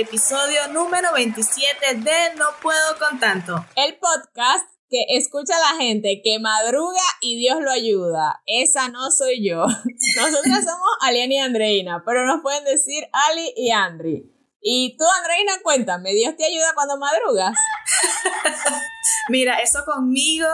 episodio 0.00 0.68
número 0.72 1.12
27 1.12 1.96
de 1.96 2.34
No 2.36 2.46
Puedo 2.62 2.98
con 3.00 3.18
Tanto. 3.18 3.66
El 3.74 3.98
podcast 3.98 4.64
que 4.88 5.04
escucha 5.16 5.56
a 5.56 5.72
la 5.72 5.82
gente 5.82 6.20
que 6.22 6.38
madruga 6.38 7.02
y 7.20 7.36
Dios 7.36 7.58
lo 7.60 7.72
ayuda. 7.72 8.40
Esa 8.46 8.90
no 8.90 9.10
soy 9.10 9.44
yo. 9.44 9.66
Nosotras 10.16 10.64
somos 10.64 10.88
Aliana 11.00 11.34
y 11.34 11.38
Andreina, 11.38 12.04
pero 12.06 12.24
nos 12.26 12.42
pueden 12.42 12.64
decir 12.64 13.08
Ali 13.12 13.52
y 13.56 13.72
Andri. 13.72 14.32
Y 14.60 14.96
tú, 14.96 15.04
Andreina, 15.16 15.54
cuéntame, 15.64 16.12
¿Dios 16.14 16.36
te 16.36 16.44
ayuda 16.44 16.74
cuando 16.76 16.96
madrugas? 16.96 17.56
Mira, 19.30 19.58
eso 19.58 19.84
conmigo 19.84 20.46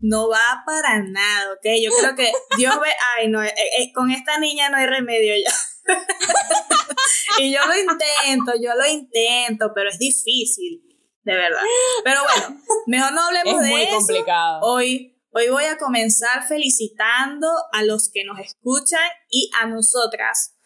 no 0.00 0.28
va 0.28 0.64
para 0.66 1.04
nada, 1.04 1.52
¿ok? 1.52 1.66
Yo 1.80 1.92
creo 2.00 2.16
que 2.16 2.32
Dios 2.56 2.80
ve, 2.80 2.88
ay, 3.16 3.28
no, 3.28 3.44
eh, 3.44 3.54
eh, 3.78 3.92
con 3.92 4.10
esta 4.10 4.38
niña 4.38 4.70
no 4.70 4.78
hay 4.78 4.86
remedio 4.86 5.34
ya. 5.36 5.52
y 7.38 7.52
yo 7.52 7.60
lo 7.66 7.78
intento, 7.78 8.52
yo 8.60 8.74
lo 8.74 8.86
intento, 8.86 9.72
pero 9.74 9.90
es 9.90 9.98
difícil, 9.98 10.82
de 11.22 11.34
verdad. 11.34 11.62
Pero 12.04 12.20
bueno, 12.22 12.60
mejor 12.86 13.12
no 13.12 13.22
hablemos 13.22 13.54
Es 13.54 13.60
de 13.62 13.68
muy 13.68 13.82
eso. 13.82 13.96
complicado. 13.96 14.60
Hoy, 14.62 15.18
hoy 15.32 15.48
voy 15.48 15.64
a 15.64 15.78
comenzar 15.78 16.46
felicitando 16.46 17.48
a 17.72 17.82
los 17.82 18.10
que 18.12 18.24
nos 18.24 18.38
escuchan 18.38 19.08
y 19.28 19.50
a 19.60 19.66
nosotras, 19.66 20.56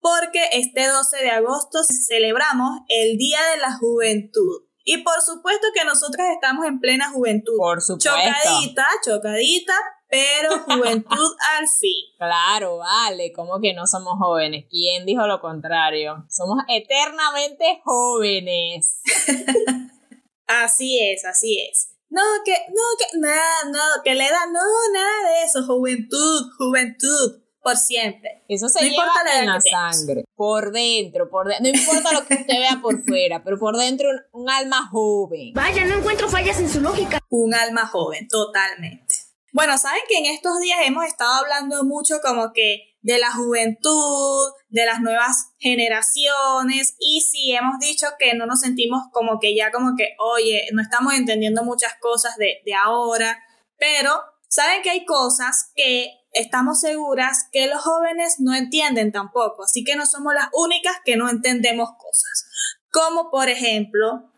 porque 0.00 0.48
este 0.52 0.86
12 0.86 1.16
de 1.18 1.30
agosto 1.30 1.80
celebramos 1.84 2.80
el 2.88 3.16
Día 3.16 3.40
de 3.54 3.60
la 3.60 3.76
Juventud. 3.76 4.64
Y 4.84 5.02
por 5.02 5.20
supuesto 5.20 5.66
que 5.74 5.84
nosotras 5.84 6.28
estamos 6.32 6.64
en 6.64 6.80
plena 6.80 7.10
juventud. 7.10 7.58
Por 7.58 7.82
supuesto. 7.82 8.08
Chocadita, 8.10 8.86
chocadita, 9.04 9.74
pero 10.08 10.58
juventud 10.66 11.36
al 11.56 11.68
fin. 11.68 12.04
Claro, 12.18 12.78
vale, 12.78 13.32
como 13.32 13.60
que 13.60 13.74
no 13.74 13.86
somos 13.86 14.14
jóvenes. 14.18 14.66
¿Quién 14.70 15.06
dijo 15.06 15.26
lo 15.26 15.40
contrario? 15.40 16.24
Somos 16.28 16.64
eternamente 16.68 17.80
jóvenes. 17.84 19.02
Así 20.48 20.98
es, 20.98 21.26
así 21.26 21.60
es. 21.60 21.90
No, 22.08 22.22
que, 22.42 22.52
no, 22.52 22.82
que, 22.98 23.18
nada, 23.18 23.64
no, 23.70 24.02
que 24.02 24.14
le 24.14 24.24
da, 24.24 24.46
no, 24.46 24.60
nada 24.94 25.30
de 25.30 25.44
eso. 25.44 25.62
Juventud, 25.66 26.50
juventud, 26.56 27.42
por 27.62 27.76
siempre. 27.76 28.44
Eso 28.48 28.66
se 28.70 28.80
No 28.80 28.88
lleva 28.88 29.04
importa 29.04 29.24
la 29.24 29.30
edad 29.32 29.42
en 29.42 29.48
la 29.48 29.60
sangre, 29.60 30.24
por 30.34 30.72
dentro, 30.72 31.28
por 31.28 31.48
dentro. 31.48 31.70
No 31.70 31.78
importa 31.78 32.12
lo 32.14 32.26
que 32.26 32.34
usted 32.34 32.58
vea 32.58 32.80
por 32.80 33.04
fuera, 33.04 33.44
pero 33.44 33.58
por 33.58 33.76
dentro 33.76 34.08
un, 34.08 34.40
un 34.40 34.48
alma 34.48 34.88
joven. 34.90 35.52
Vaya, 35.52 35.84
no 35.84 35.98
encuentro 35.98 36.30
fallas 36.30 36.58
en 36.60 36.70
su 36.70 36.80
lógica. 36.80 37.20
Un 37.28 37.54
alma 37.54 37.86
joven, 37.86 38.26
totalmente. 38.26 39.27
Bueno, 39.52 39.78
saben 39.78 40.02
que 40.08 40.18
en 40.18 40.26
estos 40.26 40.60
días 40.60 40.80
hemos 40.84 41.04
estado 41.04 41.32
hablando 41.32 41.84
mucho 41.84 42.20
como 42.22 42.52
que 42.52 42.96
de 43.00 43.18
la 43.18 43.32
juventud, 43.32 44.52
de 44.68 44.84
las 44.84 45.00
nuevas 45.00 45.52
generaciones 45.58 46.96
y 46.98 47.22
sí 47.22 47.52
hemos 47.52 47.78
dicho 47.78 48.06
que 48.18 48.34
no 48.34 48.46
nos 48.46 48.60
sentimos 48.60 49.04
como 49.12 49.38
que 49.40 49.56
ya 49.56 49.70
como 49.70 49.96
que, 49.96 50.14
oye, 50.18 50.68
no 50.72 50.82
estamos 50.82 51.14
entendiendo 51.14 51.62
muchas 51.64 51.94
cosas 52.00 52.36
de, 52.36 52.60
de 52.66 52.74
ahora, 52.74 53.42
pero 53.78 54.20
saben 54.48 54.82
que 54.82 54.90
hay 54.90 55.04
cosas 55.06 55.72
que 55.74 56.12
estamos 56.32 56.80
seguras 56.80 57.46
que 57.50 57.66
los 57.68 57.80
jóvenes 57.80 58.36
no 58.40 58.54
entienden 58.54 59.12
tampoco, 59.12 59.64
así 59.64 59.84
que 59.84 59.96
no 59.96 60.04
somos 60.04 60.34
las 60.34 60.48
únicas 60.52 60.96
que 61.04 61.16
no 61.16 61.30
entendemos 61.30 61.90
cosas. 61.98 62.44
Como 62.90 63.30
por 63.30 63.48
ejemplo, 63.48 64.30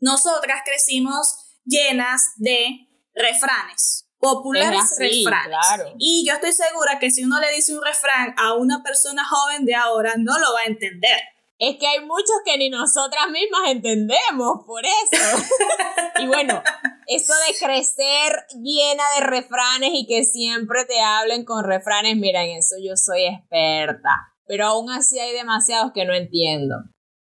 nosotras 0.00 0.62
crecimos 0.64 1.60
llenas 1.64 2.32
de 2.36 2.88
refranes, 3.14 4.07
populares 4.18 4.80
Es 4.84 4.92
así, 4.92 5.24
refranes. 5.24 5.48
claro. 5.48 5.94
Y 5.98 6.24
yo 6.26 6.34
estoy 6.34 6.52
segura 6.52 6.98
que 6.98 7.10
si 7.10 7.24
uno 7.24 7.40
le 7.40 7.52
dice 7.52 7.76
un 7.76 7.84
refrán 7.84 8.34
a 8.36 8.54
una 8.54 8.82
persona 8.82 9.24
joven 9.24 9.64
de 9.64 9.74
ahora, 9.74 10.14
no 10.18 10.38
lo 10.38 10.52
va 10.54 10.60
a 10.60 10.66
entender. 10.66 11.20
Es 11.60 11.76
que 11.78 11.88
hay 11.88 12.04
muchos 12.04 12.36
que 12.44 12.56
ni 12.56 12.70
nosotras 12.70 13.30
mismas 13.30 13.62
entendemos, 13.66 14.64
por 14.64 14.84
eso. 14.84 15.44
y 16.20 16.26
bueno, 16.28 16.62
eso 17.08 17.32
de 17.48 17.58
crecer 17.58 18.46
llena 18.62 19.02
de 19.16 19.26
refranes 19.26 19.90
y 19.92 20.06
que 20.06 20.24
siempre 20.24 20.84
te 20.84 21.00
hablen 21.00 21.44
con 21.44 21.64
refranes, 21.64 22.16
mira, 22.16 22.44
en 22.44 22.58
eso 22.58 22.76
yo 22.80 22.94
soy 22.96 23.26
experta. 23.26 24.10
Pero 24.46 24.66
aún 24.66 24.90
así 24.90 25.18
hay 25.18 25.32
demasiados 25.32 25.90
que 25.92 26.04
no 26.04 26.14
entiendo. 26.14 26.76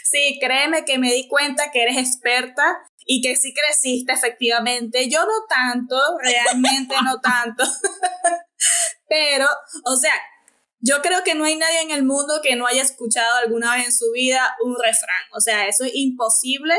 Sí, 0.10 0.40
créeme 0.42 0.86
que 0.86 0.98
me 0.98 1.12
di 1.14 1.28
cuenta 1.28 1.72
que 1.72 1.84
eres 1.84 1.98
experta 1.98 2.78
y 3.08 3.22
que 3.22 3.36
sí 3.38 3.54
creciste 3.54 4.12
efectivamente. 4.12 5.10
Yo 5.10 5.22
no 5.26 5.46
tanto, 5.50 5.98
realmente 6.22 6.94
no 7.04 7.20
tanto. 7.22 7.64
Pero, 9.10 9.48
o 9.86 9.96
sea, 9.96 10.14
yo 10.80 11.02
creo 11.02 11.24
que 11.24 11.34
no 11.34 11.46
hay 11.46 11.56
nadie 11.56 11.82
en 11.82 11.92
el 11.92 12.04
mundo 12.04 12.42
que 12.44 12.58
no 12.58 12.68
haya 12.68 12.82
escuchado 12.82 13.38
alguna 13.38 13.76
vez 13.76 13.86
en 13.86 13.94
su 13.94 14.12
vida 14.12 14.56
un 14.64 14.76
refrán. 14.76 15.24
O 15.32 15.40
sea, 15.40 15.68
eso 15.68 15.86
es 15.86 15.92
imposible 15.96 16.76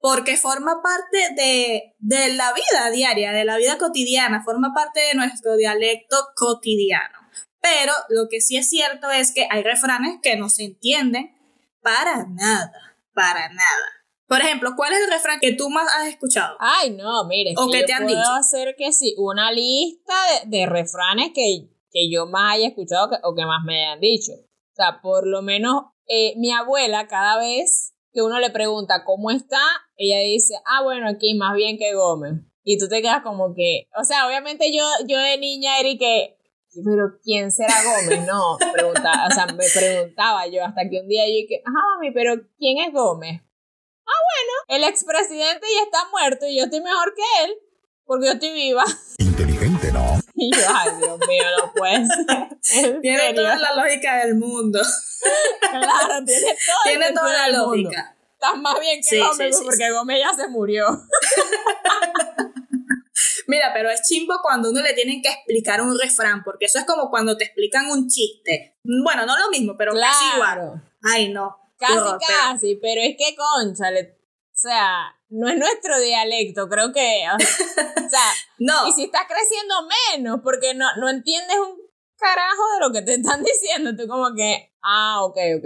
porque 0.00 0.38
forma 0.38 0.82
parte 0.82 1.34
de, 1.36 1.94
de 1.98 2.32
la 2.32 2.52
vida 2.54 2.90
diaria, 2.90 3.32
de 3.32 3.44
la 3.44 3.58
vida 3.58 3.76
cotidiana, 3.78 4.42
forma 4.42 4.72
parte 4.74 5.00
de 5.00 5.14
nuestro 5.14 5.56
dialecto 5.56 6.16
cotidiano. 6.34 7.18
Pero 7.60 7.92
lo 8.08 8.26
que 8.28 8.40
sí 8.40 8.56
es 8.56 8.68
cierto 8.68 9.10
es 9.10 9.32
que 9.32 9.46
hay 9.50 9.62
refranes 9.62 10.18
que 10.22 10.36
no 10.36 10.48
se 10.48 10.64
entienden 10.64 11.36
para 11.82 12.26
nada, 12.26 12.72
para 13.14 13.48
nada. 13.50 14.01
Por 14.32 14.40
ejemplo, 14.40 14.70
¿cuál 14.76 14.92
es 14.94 15.00
el 15.00 15.10
refrán 15.10 15.40
que 15.40 15.52
tú 15.52 15.68
más 15.68 15.86
has 15.94 16.08
escuchado? 16.08 16.56
Ay, 16.58 16.90
no, 16.90 17.26
mire, 17.28 17.52
¿O 17.58 17.70
que 17.70 17.82
te 17.84 17.92
han 17.92 18.04
puedo 18.04 18.16
dicho? 18.16 18.30
hacer 18.32 18.74
que 18.78 18.90
sí, 18.92 19.14
una 19.18 19.52
lista 19.52 20.14
de, 20.44 20.58
de 20.58 20.66
refranes 20.66 21.32
que, 21.34 21.68
que 21.90 22.10
yo 22.10 22.24
más 22.26 22.54
haya 22.54 22.68
escuchado 22.68 23.10
que- 23.10 23.16
o 23.24 23.34
que 23.34 23.44
más 23.44 23.62
me 23.66 23.84
hayan 23.84 24.00
dicho. 24.00 24.32
O 24.32 24.74
sea, 24.74 25.00
por 25.02 25.26
lo 25.26 25.42
menos 25.42 25.82
eh, 26.06 26.32
mi 26.38 26.50
abuela 26.50 27.08
cada 27.08 27.38
vez 27.38 27.92
que 28.10 28.22
uno 28.22 28.40
le 28.40 28.48
pregunta 28.48 29.04
cómo 29.04 29.30
está, 29.30 29.60
ella 29.96 30.18
dice, 30.20 30.54
ah, 30.64 30.82
bueno, 30.82 31.08
aquí 31.10 31.34
más 31.34 31.54
bien 31.54 31.76
que 31.76 31.92
Gómez. 31.94 32.40
Y 32.64 32.78
tú 32.78 32.88
te 32.88 33.02
quedas 33.02 33.22
como 33.22 33.54
que, 33.54 33.86
o 34.00 34.04
sea, 34.04 34.26
obviamente 34.26 34.72
yo, 34.74 34.82
yo 35.06 35.18
de 35.18 35.36
niña 35.36 35.78
era 35.78 35.88
y 35.90 35.98
que, 35.98 36.38
pero 36.84 37.18
¿quién 37.22 37.52
será 37.52 37.74
Gómez? 37.84 38.26
No, 38.26 38.56
pregunta, 38.72 39.26
o 39.28 39.34
sea, 39.34 39.46
me 39.46 39.64
preguntaba 39.74 40.46
yo 40.46 40.64
hasta 40.64 40.88
que 40.88 41.00
un 41.00 41.08
día 41.08 41.26
yo 41.26 41.34
dije, 41.34 41.62
ajá, 41.66 41.78
mami, 41.96 42.12
pero 42.12 42.34
¿quién 42.58 42.78
es 42.78 42.92
Gómez? 42.94 43.42
Ah, 44.12 44.20
bueno, 44.68 44.84
el 44.84 44.84
expresidente 44.90 45.66
ya 45.74 45.82
está 45.84 46.08
muerto 46.10 46.46
y 46.46 46.58
yo 46.58 46.64
estoy 46.64 46.80
mejor 46.80 47.14
que 47.14 47.44
él, 47.44 47.54
porque 48.04 48.26
yo 48.26 48.32
estoy 48.32 48.52
viva. 48.52 48.84
Inteligente, 49.18 49.92
¿no? 49.92 50.18
Y 50.34 50.50
yo, 50.54 50.62
ay, 50.74 50.90
Dios 50.98 51.18
mío, 51.28 51.44
no 51.60 51.72
puede 51.72 52.06
ser. 52.06 52.84
¿En 52.84 53.00
Tiene 53.00 53.18
serio? 53.20 53.42
toda 53.42 53.56
la 53.56 53.74
lógica 53.74 54.16
del 54.24 54.34
mundo. 54.36 54.80
Claro, 55.60 56.24
tiene 56.24 56.42
todo 56.66 56.84
el 56.84 56.90
Tiene 56.98 57.12
toda 57.12 57.48
la 57.48 57.58
mundo. 57.58 57.70
lógica. 57.90 58.16
Estás 58.32 58.56
más 58.60 58.80
bien 58.80 58.96
que 58.98 59.02
Sí, 59.04 59.18
Gómez, 59.20 59.36
sí, 59.56 59.62
sí, 59.62 59.64
porque 59.64 59.90
Gómez 59.92 60.18
ya 60.20 60.34
se 60.34 60.48
murió. 60.48 60.86
Mira, 63.46 63.70
pero 63.74 63.90
es 63.90 64.02
chimbo 64.02 64.34
cuando 64.42 64.70
uno 64.70 64.80
le 64.80 64.94
tienen 64.94 65.20
que 65.22 65.28
explicar 65.28 65.80
un 65.80 65.98
refrán, 65.98 66.42
porque 66.42 66.64
eso 66.66 66.78
es 66.78 66.84
como 66.86 67.10
cuando 67.10 67.36
te 67.36 67.44
explican 67.44 67.86
un 67.90 68.08
chiste. 68.08 68.78
Bueno, 69.04 69.26
no 69.26 69.36
lo 69.38 69.50
mismo, 69.50 69.74
pero 69.76 69.92
casi 69.94 70.24
igual. 70.34 70.54
Claro, 70.54 70.82
Ay, 71.02 71.28
no. 71.28 71.56
Casi, 71.86 72.26
casi, 72.26 72.76
pero 72.76 73.00
es 73.02 73.16
que, 73.16 73.36
conchale, 73.36 74.18
o 74.52 74.56
sea, 74.56 75.14
no 75.30 75.48
es 75.48 75.56
nuestro 75.56 75.98
dialecto, 75.98 76.68
creo 76.68 76.92
que, 76.92 77.24
o 77.30 77.36
o 77.36 78.08
sea, 78.08 78.32
No, 78.58 78.86
y 78.86 78.92
si 78.92 79.04
estás 79.04 79.22
creciendo 79.26 79.74
menos, 80.12 80.40
porque 80.44 80.74
no, 80.74 80.86
no 80.98 81.08
entiendes 81.08 81.56
un 81.58 81.76
carajo 82.16 82.62
de 82.74 82.80
lo 82.80 82.92
que 82.92 83.02
te 83.02 83.14
están 83.14 83.42
diciendo, 83.44 83.96
tú 83.96 84.08
como 84.08 84.34
que, 84.34 84.72
ah, 84.82 85.24
ok, 85.24 85.36
ok. 85.58 85.64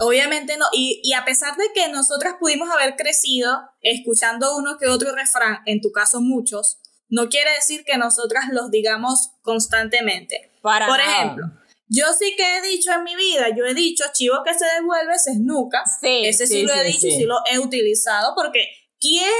obviamente 0.00 0.56
no. 0.56 0.66
Y, 0.72 1.00
y 1.04 1.12
a 1.12 1.24
pesar 1.24 1.56
de 1.56 1.66
que 1.72 1.88
nosotras 1.88 2.34
pudimos 2.40 2.68
haber 2.70 2.96
crecido 2.96 3.56
escuchando 3.80 4.56
uno 4.56 4.78
que 4.78 4.88
otro 4.88 5.14
refrán, 5.14 5.58
en 5.66 5.80
tu 5.80 5.92
caso 5.92 6.20
muchos, 6.20 6.78
no 7.08 7.28
quiere 7.28 7.52
decir 7.52 7.84
que 7.84 7.96
nosotras 7.98 8.46
los 8.50 8.70
digamos 8.70 9.30
constantemente. 9.42 10.50
Para 10.62 10.88
Por 10.88 10.98
nada. 10.98 11.12
ejemplo, 11.12 11.46
yo 11.88 12.06
sí 12.18 12.34
que 12.36 12.56
he 12.56 12.62
dicho 12.62 12.92
en 12.92 13.04
mi 13.04 13.14
vida, 13.14 13.48
yo 13.56 13.64
he 13.64 13.74
dicho, 13.74 14.04
chivo 14.12 14.42
que 14.44 14.54
se 14.54 14.64
devuelve 14.64 15.18
se 15.18 15.32
esnuca. 15.32 15.82
Sí, 16.00 16.22
Ese 16.24 16.46
sí, 16.46 16.54
sí, 16.54 16.62
lo 16.62 16.74
he 16.74 16.84
dicho 16.84 17.06
y 17.06 17.12
sí. 17.12 17.22
lo 17.24 17.36
he 17.50 17.58
utilizado 17.58 18.34
porque 18.34 18.66
¿quién, 19.00 19.30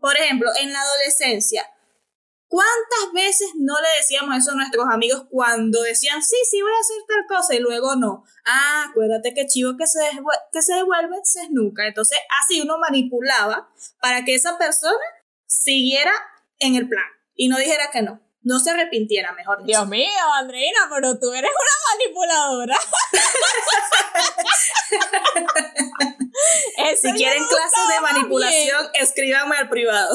por 0.00 0.16
ejemplo, 0.16 0.50
en 0.60 0.72
la 0.72 0.80
adolescencia, 0.80 1.68
cuántas 2.48 3.12
veces 3.14 3.48
no 3.56 3.74
le 3.80 3.88
decíamos 3.98 4.36
eso 4.36 4.50
a 4.52 4.54
nuestros 4.54 4.86
amigos 4.90 5.26
cuando 5.30 5.82
decían, 5.82 6.22
sí, 6.22 6.36
sí, 6.50 6.60
voy 6.60 6.70
a 6.70 6.80
hacer 6.80 6.96
tal 7.08 7.38
cosa 7.38 7.54
y 7.54 7.60
luego 7.60 7.96
no? 7.96 8.24
Ah, 8.44 8.86
acuérdate 8.90 9.32
que 9.34 9.46
chivo 9.46 9.76
que 9.76 9.86
se, 9.86 10.00
que 10.52 10.62
se 10.62 10.74
devuelve 10.74 11.16
se 11.24 11.42
esnuca. 11.42 11.86
Entonces, 11.86 12.18
así 12.42 12.60
uno 12.60 12.78
manipulaba 12.78 13.70
para 14.00 14.24
que 14.24 14.34
esa 14.34 14.58
persona 14.58 15.04
siguiera 15.46 16.12
en 16.58 16.76
el 16.76 16.88
plan 16.88 17.04
y 17.34 17.48
no 17.48 17.58
dijera 17.58 17.90
que 17.90 18.02
no. 18.02 18.20
No 18.42 18.58
se 18.58 18.70
arrepintiera, 18.70 19.32
mejor 19.32 19.58
dicho. 19.58 19.78
Dios 19.78 19.88
mío, 19.88 20.08
Andreina, 20.38 20.88
pero 20.92 21.18
tú 21.18 21.32
eres 21.32 21.50
una 21.50 21.96
manipuladora. 21.96 22.76
Si 27.00 27.12
quieren 27.12 27.44
clases 27.44 27.88
de 27.94 28.00
manipulación, 28.00 28.88
escríbanme 28.94 29.56
al 29.56 29.68
privado. 29.68 30.14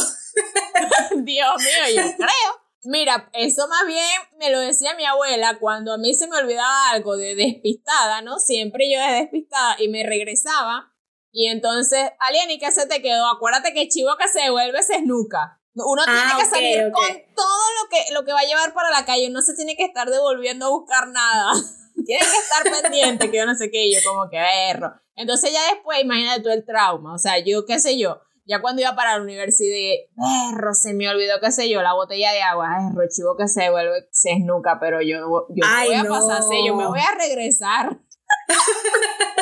bien. 1.12 1.26
Dios 1.26 1.56
mío, 1.58 2.04
yo 2.04 2.16
creo. 2.16 2.68
Mira, 2.84 3.30
eso 3.34 3.68
más 3.68 3.86
bien 3.86 4.22
me 4.40 4.52
lo 4.52 4.60
decía 4.60 4.96
mi 4.96 5.06
abuela 5.06 5.58
cuando 5.60 5.94
a 5.94 5.98
mí 5.98 6.14
se 6.14 6.28
me 6.28 6.38
olvidaba 6.38 6.92
algo 6.92 7.18
de 7.18 7.36
despistada, 7.36 8.22
¿no? 8.22 8.40
Siempre 8.40 8.90
yo 8.92 9.00
de 9.00 9.22
despistada 9.22 9.76
y 9.80 9.90
me 9.90 10.04
regresaba. 10.04 10.94
Y 11.32 11.48
entonces, 11.48 12.12
Alien, 12.20 12.52
¿y 12.52 12.60
qué 12.60 12.72
se 12.72 12.88
te 12.88 13.02
quedó? 13.02 13.28
Acuérdate 13.28 13.74
que 13.74 13.90
chivo 13.90 14.16
que 14.18 14.28
se 14.28 14.42
devuelve 14.42 14.82
se 14.84 14.96
esnuca. 14.96 15.60
Uno 15.86 16.04
tiene 16.04 16.20
Ah, 16.24 16.38
que 16.38 16.46
salir 16.46 16.92
con 16.92 17.06
todo 17.36 17.66
lo 17.82 17.90
que, 17.90 18.14
lo 18.14 18.26
que 18.26 18.34
va 18.34 18.40
a 18.40 18.46
llevar 18.46 18.74
para 18.74 18.90
la 18.90 19.06
calle. 19.06 19.30
No 19.30 19.42
se 19.42 19.54
tiene 19.56 19.76
que 19.76 19.86
estar 19.86 20.10
devolviendo 20.10 20.66
a 20.66 20.70
buscar 20.70 21.08
nada. 21.10 21.52
tiene 22.06 22.26
que 22.26 22.38
estar 22.38 22.64
pendiente, 22.82 23.30
que 23.30 23.38
yo 23.38 23.46
no 23.46 23.56
sé 23.56 23.70
qué. 23.72 23.92
Yo 23.92 24.00
como 24.08 24.30
que 24.30 24.38
berro. 24.38 24.94
Entonces 25.16 25.52
ya 25.52 25.74
después, 25.74 26.00
imagínate 26.02 26.42
tú 26.42 26.50
el 26.50 26.66
trauma. 26.66 27.14
O 27.14 27.18
sea, 27.18 27.40
yo 27.40 27.66
qué 27.66 27.80
sé 27.80 27.98
yo. 27.98 28.22
Ya 28.46 28.62
cuando 28.62 28.82
iba 28.82 28.96
para 28.96 29.18
la 29.18 29.24
universidad, 29.24 29.98
berro, 30.16 30.74
se 30.74 30.94
me 30.94 31.10
olvidó, 31.10 31.42
qué 31.42 31.52
sé 31.52 31.70
yo, 31.70 31.82
la 31.82 31.94
botella 31.94 32.32
de 32.32 32.42
agua. 32.42 32.70
Berro, 32.70 33.06
chivo 33.10 33.36
que 33.38 33.48
se 33.48 33.64
devuelve, 33.64 34.08
se 34.12 34.32
esnuca. 34.32 34.78
Pero 34.80 35.02
yo, 35.02 35.18
yo 35.50 35.68
voy 35.86 35.94
a 35.94 36.04
pasar. 36.06 36.44
Yo 36.66 36.76
me 36.76 36.88
voy 36.88 37.00
a 37.00 37.16
regresar. 37.18 38.00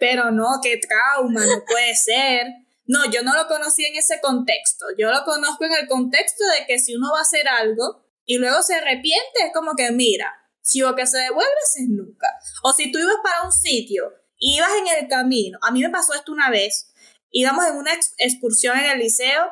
Pero 0.00 0.30
no, 0.30 0.46
qué 0.62 0.78
trauma, 0.78 1.46
no 1.46 1.64
puede 1.66 1.94
ser. 1.94 2.46
No, 2.86 3.10
yo 3.10 3.22
no 3.22 3.34
lo 3.34 3.46
conocí 3.48 3.84
en 3.84 3.96
ese 3.96 4.20
contexto. 4.20 4.86
Yo 4.98 5.10
lo 5.10 5.24
conozco 5.24 5.64
en 5.64 5.72
el 5.80 5.88
contexto 5.88 6.44
de 6.58 6.66
que 6.66 6.78
si 6.78 6.94
uno 6.94 7.10
va 7.12 7.18
a 7.20 7.22
hacer 7.22 7.48
algo 7.48 8.04
y 8.24 8.38
luego 8.38 8.62
se 8.62 8.74
arrepiente, 8.74 9.40
es 9.46 9.52
como 9.54 9.74
que 9.74 9.90
mira, 9.90 10.32
si 10.60 10.82
o 10.82 10.94
que 10.94 11.06
se 11.06 11.18
devuelve, 11.18 11.50
se 11.72 11.84
nunca. 11.88 12.28
O 12.62 12.72
si 12.72 12.90
tú 12.92 12.98
ibas 12.98 13.16
para 13.22 13.42
un 13.42 13.52
sitio, 13.52 14.12
ibas 14.38 14.70
en 14.80 15.02
el 15.02 15.08
camino. 15.08 15.58
A 15.62 15.70
mí 15.70 15.82
me 15.82 15.90
pasó 15.90 16.14
esto 16.14 16.32
una 16.32 16.50
vez. 16.50 16.92
Íbamos 17.30 17.66
en 17.66 17.76
una 17.76 17.92
ex- 17.94 18.14
excursión 18.18 18.78
en 18.78 18.86
el 18.90 18.98
liceo, 18.98 19.50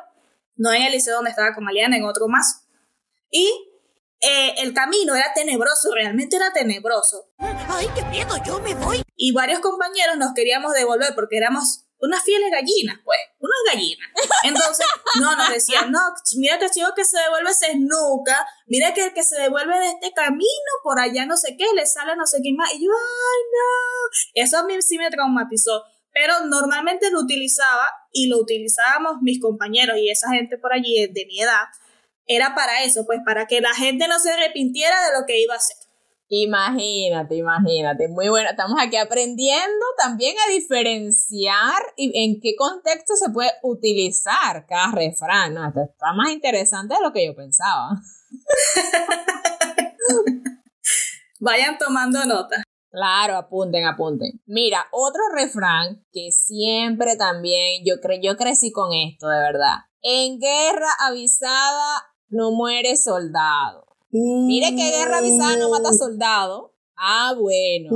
no 0.55 0.71
en 0.71 0.83
el 0.83 0.91
liceo 0.91 1.15
donde 1.15 1.31
estaba 1.31 1.53
con 1.53 1.67
Aliana, 1.67 1.97
en 1.97 2.05
otro 2.05 2.27
más. 2.27 2.67
Y 3.29 3.47
eh, 4.21 4.53
el 4.59 4.73
camino 4.73 5.15
era 5.15 5.33
tenebroso, 5.33 5.91
realmente 5.93 6.37
era 6.37 6.53
tenebroso 6.53 7.33
¡Ay, 7.39 7.87
qué 7.93 8.03
miedo! 8.05 8.35
¡Yo 8.45 8.59
me 8.61 8.73
voy! 8.75 9.01
y 9.17 9.31
varios 9.33 9.59
compañeros 9.59 10.17
nos 10.17 10.33
queríamos 10.33 10.73
devolver 10.73 11.13
porque 11.15 11.37
éramos 11.37 11.85
unas 12.03 12.21
fieles 12.21 12.51
gallinas, 12.51 12.99
pues, 13.05 13.17
unas 13.39 13.57
gallinas. 13.65 14.09
Entonces, 14.43 14.85
no, 15.21 15.35
nos 15.37 15.49
decían, 15.49 15.89
no, 15.89 15.99
mira 16.35 16.59
que 16.59 16.65
el 16.65 16.71
chico 16.71 16.89
que 16.93 17.05
se 17.05 17.17
devuelve 17.17 17.53
se 17.53 17.71
esnuca, 17.71 18.45
mira 18.67 18.93
que 18.93 19.05
el 19.05 19.13
que 19.13 19.23
se 19.23 19.39
devuelve 19.39 19.79
de 19.79 19.87
este 19.87 20.11
camino, 20.11 20.71
por 20.83 20.99
allá 20.99 21.25
no 21.25 21.37
sé 21.37 21.55
qué, 21.57 21.65
le 21.73 21.85
sale 21.85 22.17
no 22.17 22.27
sé 22.27 22.39
qué 22.43 22.51
más. 22.53 22.73
Y 22.73 22.83
yo, 22.83 22.91
ay, 22.91 23.41
no. 23.53 24.43
Eso 24.43 24.57
a 24.57 24.63
mí 24.65 24.81
sí 24.81 24.97
me 24.97 25.09
traumatizó. 25.09 25.83
Pero 26.11 26.41
normalmente 26.41 27.09
lo 27.09 27.21
utilizaba 27.21 27.89
y 28.11 28.27
lo 28.27 28.37
utilizábamos 28.37 29.21
mis 29.21 29.41
compañeros 29.41 29.97
y 29.97 30.09
esa 30.09 30.29
gente 30.29 30.57
por 30.57 30.73
allí 30.73 30.99
de, 30.99 31.07
de 31.07 31.25
mi 31.25 31.39
edad. 31.39 31.67
Era 32.27 32.53
para 32.53 32.83
eso, 32.83 33.05
pues, 33.05 33.19
para 33.25 33.47
que 33.47 33.61
la 33.61 33.73
gente 33.73 34.09
no 34.09 34.19
se 34.19 34.31
arrepintiera 34.31 34.95
de 35.07 35.19
lo 35.19 35.25
que 35.25 35.41
iba 35.41 35.53
a 35.53 35.57
hacer. 35.57 35.77
Imagínate, 36.35 37.35
imagínate. 37.35 38.07
Muy 38.07 38.27
bueno. 38.27 38.49
Estamos 38.49 38.81
aquí 38.81 38.97
aprendiendo 38.97 39.85
también 39.99 40.35
a 40.39 40.51
diferenciar 40.51 41.79
y 41.95 42.11
en 42.23 42.41
qué 42.41 42.55
contexto 42.57 43.15
se 43.15 43.29
puede 43.29 43.51
utilizar 43.61 44.65
cada 44.67 44.91
refrán. 44.93 45.53
¿no? 45.53 45.67
Está 45.67 46.11
más 46.15 46.31
interesante 46.31 46.95
de 46.95 47.01
lo 47.01 47.13
que 47.13 47.27
yo 47.27 47.35
pensaba. 47.35 47.91
Vayan 51.39 51.77
tomando 51.77 52.25
nota. 52.25 52.63
Claro, 52.89 53.37
apunten, 53.37 53.85
apunten. 53.85 54.41
Mira, 54.47 54.87
otro 54.91 55.21
refrán 55.35 56.03
que 56.11 56.31
siempre 56.31 57.15
también 57.15 57.83
yo, 57.85 58.01
cre 58.01 58.19
yo 58.23 58.37
crecí 58.37 58.71
con 58.71 58.91
esto, 58.91 59.27
de 59.27 59.39
verdad. 59.39 59.81
En 60.01 60.39
guerra 60.39 60.89
avisada 60.99 62.07
no 62.29 62.51
muere 62.51 62.95
soldado. 62.95 63.92
Mire 64.13 64.75
que 64.75 64.91
guerra 64.91 65.17
avisada 65.17 65.55
no 65.57 65.69
mata 65.69 65.91
soldado. 65.91 66.73
Ah, 66.95 67.33
bueno. 67.37 67.89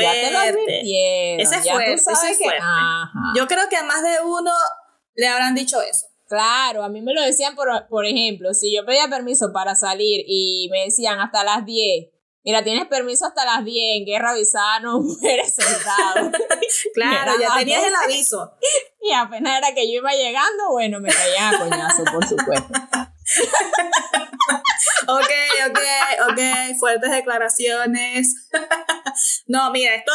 Ya 0.00 0.12
te 0.12 0.30
lo 0.30 0.38
fuerte. 0.38 0.48
advirtieron. 0.48 1.40
Ese 1.40 1.56
es 1.56 1.64
ya 1.64 1.74
fuerte, 1.74 1.96
tú 1.96 2.02
sabes 2.02 2.22
ese 2.22 2.30
es 2.32 2.38
que. 2.38 2.44
fuerte. 2.44 2.62
Ajá. 2.62 3.32
Yo 3.36 3.48
creo 3.48 3.68
que 3.68 3.76
a 3.76 3.82
más 3.82 4.02
de 4.02 4.20
uno 4.24 4.50
le 5.14 5.26
habrán 5.26 5.54
dicho 5.54 5.82
eso. 5.82 6.06
Claro, 6.28 6.82
a 6.82 6.88
mí 6.88 7.02
me 7.02 7.12
lo 7.12 7.20
decían, 7.20 7.54
por, 7.54 7.68
por 7.88 8.06
ejemplo, 8.06 8.54
si 8.54 8.74
yo 8.74 8.86
pedía 8.86 9.08
permiso 9.08 9.52
para 9.52 9.74
salir 9.74 10.24
y 10.26 10.68
me 10.70 10.84
decían 10.84 11.20
hasta 11.20 11.44
las 11.44 11.66
10. 11.66 12.08
Mira, 12.44 12.64
tienes 12.64 12.86
permiso 12.88 13.26
hasta 13.26 13.44
las 13.44 13.64
10, 13.64 13.98
en 13.98 14.04
guerra 14.06 14.30
avisada 14.30 14.80
no 14.80 15.00
muere 15.20 15.44
soldado. 15.48 16.30
Claro, 16.94 17.32
ya 17.38 17.58
tenías 17.58 17.84
el 17.84 17.94
aviso. 17.94 18.52
y 19.02 19.12
apenas 19.12 19.58
era 19.58 19.74
que 19.74 19.86
yo 19.86 19.98
iba 19.98 20.10
llegando, 20.12 20.70
bueno, 20.70 21.00
me 21.00 21.10
caían 21.10 21.54
a 21.54 21.58
coñazo, 21.58 22.04
por 22.04 22.26
supuesto. 22.26 22.72
Ok, 25.08 25.30
ok, 25.70 25.78
ok, 26.30 26.40
fuertes 26.78 27.10
declaraciones. 27.10 28.48
no, 29.46 29.70
mira, 29.70 29.94
esto, 29.94 30.12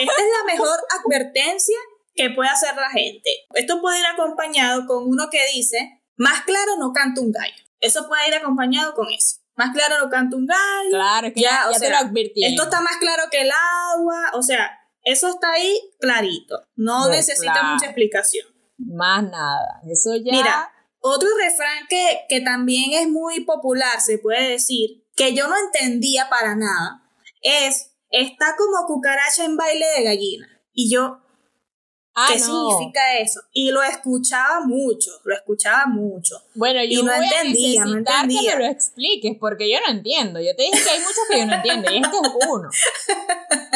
esta 0.00 0.12
es 0.12 0.28
la 0.38 0.52
mejor 0.52 0.78
advertencia 1.04 1.76
que 2.14 2.30
puede 2.30 2.48
hacer 2.48 2.74
la 2.76 2.90
gente. 2.90 3.30
Esto 3.54 3.80
puede 3.80 3.98
ir 4.00 4.06
acompañado 4.06 4.86
con 4.86 5.04
uno 5.08 5.28
que 5.30 5.40
dice, 5.52 6.02
más 6.16 6.42
claro 6.42 6.76
no 6.78 6.92
canta 6.92 7.20
un 7.20 7.32
gallo. 7.32 7.54
Eso 7.80 8.06
puede 8.08 8.28
ir 8.28 8.34
acompañado 8.34 8.94
con 8.94 9.06
eso. 9.10 9.40
Más 9.56 9.72
claro 9.74 9.98
no 10.02 10.10
canta 10.10 10.36
un 10.36 10.46
gallo. 10.46 10.90
Claro, 10.90 11.26
es 11.28 11.34
que 11.34 11.40
Ya, 11.40 11.50
ya, 11.50 11.66
ya 11.66 11.72
te 11.72 11.78
sea, 11.78 11.90
lo 11.90 12.08
advirtieron. 12.08 12.52
Esto 12.52 12.64
está 12.64 12.80
más 12.80 12.96
claro 12.98 13.24
que 13.30 13.42
el 13.42 13.50
agua, 13.50 14.30
o 14.34 14.42
sea, 14.42 14.78
eso 15.02 15.28
está 15.28 15.52
ahí 15.52 15.78
clarito. 16.00 16.60
No 16.76 17.06
No, 17.06 17.10
necesita 17.10 17.52
claro. 17.52 17.68
mucha 17.74 17.86
explicación. 17.86 18.46
Más 18.78 19.22
nada. 19.22 19.80
Eso 19.88 20.10
ya. 20.16 20.32
Mira, 20.32 20.73
otro 21.06 21.28
refrán 21.36 21.86
que, 21.86 22.20
que 22.30 22.40
también 22.40 22.94
es 22.94 23.10
muy 23.10 23.40
popular, 23.44 24.00
se 24.00 24.16
puede 24.16 24.48
decir, 24.48 25.04
que 25.14 25.34
yo 25.34 25.48
no 25.48 25.54
entendía 25.58 26.30
para 26.30 26.56
nada, 26.56 27.02
es, 27.42 27.90
está 28.08 28.56
como 28.56 28.86
cucaracha 28.86 29.44
en 29.44 29.58
baile 29.58 29.84
de 29.98 30.02
gallina. 30.02 30.62
Y 30.72 30.90
yo, 30.90 31.20
ah, 32.14 32.28
¿qué 32.32 32.38
no. 32.40 32.70
significa 32.70 33.18
eso? 33.18 33.40
Y 33.52 33.70
lo 33.70 33.82
escuchaba 33.82 34.60
mucho, 34.64 35.10
lo 35.24 35.34
escuchaba 35.34 35.86
mucho. 35.86 36.36
Bueno, 36.54 36.80
yo 36.84 37.00
Y 37.00 37.02
no 37.02 37.14
voy 37.16 37.24
entendía, 37.26 37.82
a 37.82 37.84
no 37.86 37.98
entendía. 37.98 38.52
que 38.52 38.56
me 38.58 38.64
lo 38.64 38.70
expliques, 38.70 39.36
porque 39.38 39.70
yo 39.70 39.78
no 39.86 39.92
entiendo. 39.92 40.40
Yo 40.40 40.54
te 40.56 40.62
dije 40.62 40.82
que 40.82 40.90
hay 40.90 40.98
muchos 41.00 41.18
que 41.30 41.38
yo 41.40 41.46
no 41.46 41.54
entiendo, 41.54 41.90
y 41.92 41.96
este 41.98 42.08
es 42.08 42.48
uno. 42.48 42.68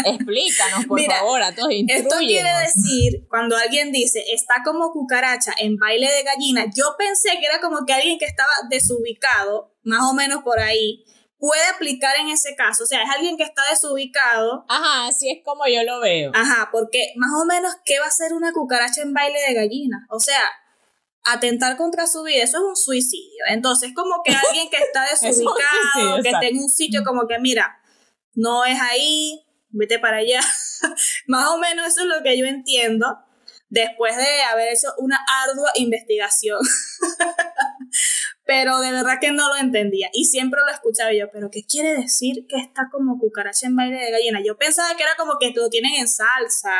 Explícanos, 0.04 0.86
por 0.86 1.00
Mira, 1.00 1.16
favor, 1.16 1.42
a 1.42 1.54
todos, 1.54 1.70
Esto 1.88 2.16
quiere 2.18 2.48
decir, 2.60 3.26
cuando 3.28 3.56
alguien 3.56 3.92
dice, 3.92 4.24
está 4.32 4.62
como 4.64 4.92
cucaracha 4.92 5.52
en 5.58 5.76
baile 5.76 6.08
de 6.10 6.22
gallina, 6.22 6.64
yo 6.74 6.94
pensé 6.98 7.30
que 7.40 7.46
era 7.46 7.60
como 7.60 7.84
que 7.86 7.92
alguien 7.92 8.18
que 8.18 8.24
estaba 8.26 8.50
desubicado, 8.70 9.72
más 9.82 10.02
o 10.10 10.14
menos 10.14 10.42
por 10.42 10.60
ahí, 10.60 11.04
puede 11.38 11.66
aplicar 11.75 12.16
en 12.16 12.28
ese 12.28 12.54
caso. 12.57 12.85
O 12.85 12.87
sea, 12.87 13.02
es 13.02 13.11
alguien 13.11 13.37
que 13.37 13.45
está 13.45 13.62
desubicado. 13.71 14.64
Ajá, 14.68 15.07
así 15.07 15.30
es 15.30 15.38
como 15.45 15.66
yo 15.66 15.83
lo 15.85 16.00
veo. 16.00 16.33
Ajá, 16.35 16.68
porque 16.73 17.12
más 17.16 17.30
o 17.40 17.45
menos, 17.47 17.73
¿qué 17.85 17.99
va 17.99 18.07
a 18.07 18.09
hacer 18.09 18.33
una 18.33 18.52
cucaracha 18.52 19.02
en 19.02 19.14
baile 19.14 19.38
de 19.47 19.54
gallina? 19.54 20.07
O 20.11 20.21
sea, 20.21 20.42
atentar 21.25 21.76
contra 21.76 22.07
su 22.07 22.23
vida, 22.23 22.42
eso 22.42 22.59
es 22.59 22.64
un 22.64 22.76
suicidio. 22.76 23.45
Entonces, 23.49 23.92
como 23.95 24.23
que 24.25 24.35
alguien 24.35 24.68
que 24.71 24.78
está 24.78 25.04
desubicado, 25.11 25.57
suicidio, 25.95 26.23
que 26.23 26.28
está 26.30 26.47
en 26.47 26.59
un 26.59 26.68
sitio 26.68 27.02
como 27.04 27.26
que, 27.26 27.38
mira, 27.38 27.80
no 28.35 28.64
es 28.64 28.80
ahí, 28.80 29.45
vete 29.71 29.99
para 29.99 30.18
allá. 30.18 30.40
Más 31.26 31.49
o 31.50 31.59
menos 31.59 31.87
eso 31.88 32.00
es 32.02 32.07
lo 32.07 32.23
que 32.23 32.38
yo 32.38 32.47
entiendo 32.47 33.07
después 33.68 34.16
de 34.16 34.42
haber 34.42 34.73
hecho 34.73 34.88
una 34.99 35.18
ardua 35.45 35.71
investigación. 35.75 36.59
pero 38.48 38.80
de 38.80 38.92
verdad 38.92 39.18
que 39.20 39.30
no 39.30 39.46
lo 39.46 39.56
entendía 39.56 40.08
y 40.14 40.24
siempre 40.24 40.62
lo 40.64 40.72
escuchaba 40.72 41.12
yo, 41.12 41.30
pero 41.30 41.50
¿qué 41.50 41.66
quiere 41.66 41.92
decir 41.92 42.46
que 42.48 42.56
está 42.56 42.88
como 42.90 43.18
cucaracha 43.18 43.66
en 43.66 43.76
baile 43.76 43.98
de 43.98 44.10
gallina? 44.10 44.40
Yo 44.42 44.56
pensaba 44.56 44.96
que 44.96 45.02
era 45.02 45.12
como 45.18 45.34
que 45.38 45.52
lo 45.54 45.68
tienen 45.68 45.96
en 45.96 46.08
salsa, 46.08 46.72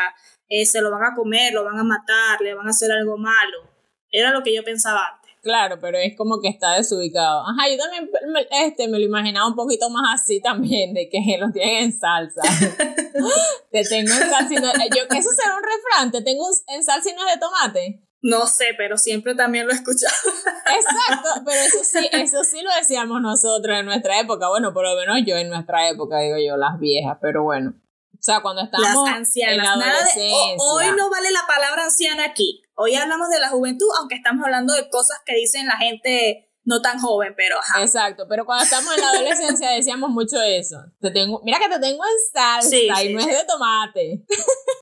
eh, 0.47 0.65
se 0.65 0.81
lo 0.81 0.89
van 0.89 1.03
a 1.03 1.15
comer, 1.15 1.53
lo 1.53 1.63
van 1.63 1.77
a 1.77 1.83
matar, 1.83 2.41
le 2.41 2.55
van 2.55 2.65
a 2.65 2.71
hacer 2.71 2.91
algo 2.91 3.19
malo. 3.19 3.69
Era 4.09 4.31
lo 4.31 4.41
que 4.41 4.51
yo 4.51 4.63
pensaba 4.63 5.09
antes. 5.13 5.31
Claro, 5.43 5.77
pero 5.79 5.99
es 5.99 6.17
como 6.17 6.41
que 6.41 6.47
está 6.47 6.73
desubicado. 6.73 7.43
Ajá, 7.47 7.69
yo 7.69 7.77
también 7.77 8.09
me, 8.33 8.47
este, 8.65 8.87
me 8.87 8.97
lo 8.97 9.05
imaginaba 9.05 9.47
un 9.47 9.55
poquito 9.55 9.91
más 9.91 10.19
así 10.19 10.41
también, 10.41 10.95
de 10.95 11.07
que 11.07 11.19
lo 11.39 11.51
tienen 11.51 11.83
en 11.83 11.99
salsa. 11.99 12.41
te 13.71 13.83
tengo 13.83 14.11
en 14.11 14.27
salsa 14.27 14.51
y 14.51 14.55
no, 14.55 14.69
eh, 14.71 14.89
yo, 14.89 15.03
eso 15.03 15.29
será 15.29 15.55
un 15.55 15.61
refrán, 15.63 16.11
te 16.11 16.23
tengo 16.23 16.47
en 16.67 16.83
salsa 16.83 17.11
y 17.11 17.13
no 17.13 17.27
es 17.27 17.35
de 17.35 17.39
tomate. 17.39 18.08
No 18.21 18.47
sé, 18.47 18.65
pero 18.77 18.97
siempre 18.97 19.33
también 19.35 19.65
lo 19.65 19.71
he 19.71 19.75
escuchado. 19.75 20.13
Exacto, 20.75 21.29
pero 21.45 21.61
eso 21.61 21.79
sí, 21.83 22.09
eso 22.11 22.43
sí 22.43 22.61
lo 22.61 22.69
decíamos 22.75 23.21
nosotros 23.21 23.77
en 23.79 23.85
nuestra 23.85 24.19
época. 24.19 24.49
Bueno, 24.49 24.73
por 24.73 24.83
lo 24.83 24.95
menos 24.95 25.19
yo 25.25 25.35
en 25.37 25.49
nuestra 25.49 25.87
época, 25.89 26.19
digo 26.19 26.35
yo, 26.37 26.57
las 26.57 26.79
viejas, 26.79 27.17
pero 27.21 27.43
bueno. 27.43 27.73
O 28.13 28.21
sea, 28.21 28.41
cuando 28.41 28.63
Las 28.63 28.71
estamos 28.73 29.07
en 29.07 29.15
ancianas. 29.15 29.57
la 29.57 29.63
Nada 29.77 29.85
de- 29.85 29.91
adolescencia. 29.91 30.55
ho- 30.59 30.73
hoy 30.75 30.85
no 30.97 31.09
vale 31.09 31.31
la 31.31 31.47
palabra 31.47 31.85
anciana 31.85 32.25
aquí. 32.25 32.61
Hoy 32.75 32.93
hablamos 32.95 33.29
de 33.29 33.39
la 33.39 33.47
juventud, 33.49 33.87
aunque 33.99 34.15
estamos 34.15 34.43
hablando 34.43 34.73
de 34.73 34.89
cosas 34.89 35.19
que 35.25 35.35
dicen 35.35 35.67
la 35.67 35.77
gente 35.77 36.45
no 36.65 36.81
tan 36.81 36.99
joven, 36.99 37.33
pero 37.37 37.57
ajá. 37.57 37.81
Exacto, 37.81 38.25
pero 38.27 38.45
cuando 38.45 38.65
estamos 38.65 38.93
en 38.93 39.01
la 39.01 39.09
adolescencia 39.11 39.69
decíamos 39.75 40.09
mucho 40.09 40.41
eso. 40.41 40.75
Te 40.99 41.11
tengo, 41.11 41.41
mira 41.45 41.57
que 41.59 41.69
te 41.69 41.79
tengo 41.79 42.03
en 42.03 42.33
salsa 42.33 42.69
Sí, 42.69 42.89
y 42.91 42.95
sí, 43.07 43.13
no 43.13 43.21
sí. 43.21 43.29
es 43.29 43.37
de 43.37 43.45
tomate. 43.45 44.25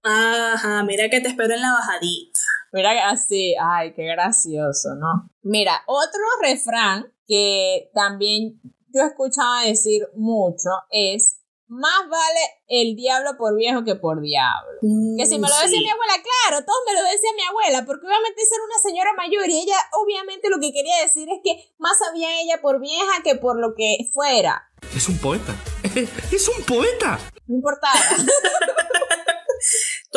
Ajá, 0.04 0.84
mira 0.84 1.08
que 1.10 1.20
te 1.22 1.28
espero 1.30 1.54
en 1.54 1.62
la 1.62 1.72
bajadita. 1.74 2.40
Mira, 2.74 3.10
así, 3.10 3.56
ay, 3.60 3.94
qué 3.94 4.04
gracioso, 4.04 4.96
¿no? 4.96 5.30
Mira, 5.42 5.84
otro 5.88 6.22
refrán 6.42 7.12
que 7.28 7.90
también 7.94 8.60
yo 8.94 9.02
he 9.02 9.08
escuchado 9.08 9.66
decir 9.66 10.08
mucho 10.16 10.70
es 10.90 11.38
más 11.68 12.08
vale 12.10 12.40
el 12.68 12.96
diablo 12.96 13.32
por 13.38 13.56
viejo 13.56 13.84
que 13.84 13.96
por 13.96 14.22
diablo. 14.22 14.80
que 15.18 15.26
si 15.26 15.38
me 15.38 15.50
lo 15.50 15.56
decía 15.62 15.80
mi 15.82 15.90
abuela, 15.90 16.14
claro, 16.24 16.66
todo 16.66 16.76
me 16.86 16.94
lo 16.94 17.04
decía 17.04 17.30
mi 17.36 17.44
abuela, 17.44 17.86
porque 17.86 18.08
obviamente 18.08 18.42
ser 18.46 18.60
una 18.62 18.80
señora 18.82 19.14
mayor 19.18 19.50
y 19.50 19.64
ella 19.64 19.76
obviamente 20.02 20.50
lo 20.50 20.60
que 20.60 20.72
quería 20.72 21.02
decir 21.02 21.28
es 21.30 21.40
que 21.44 21.74
más 21.78 21.98
sabía 22.00 22.42
ella 22.42 22.62
por 22.62 22.80
vieja 22.80 23.22
que 23.24 23.36
por 23.36 23.60
lo 23.60 23.76
que 23.76 24.10
fuera. 24.14 24.64
Es 24.96 25.10
un 25.10 25.18
poeta. 25.18 25.56
Es 26.32 26.48
un 26.48 26.64
poeta. 26.64 27.20
No 27.48 27.56
importaba. 27.56 27.94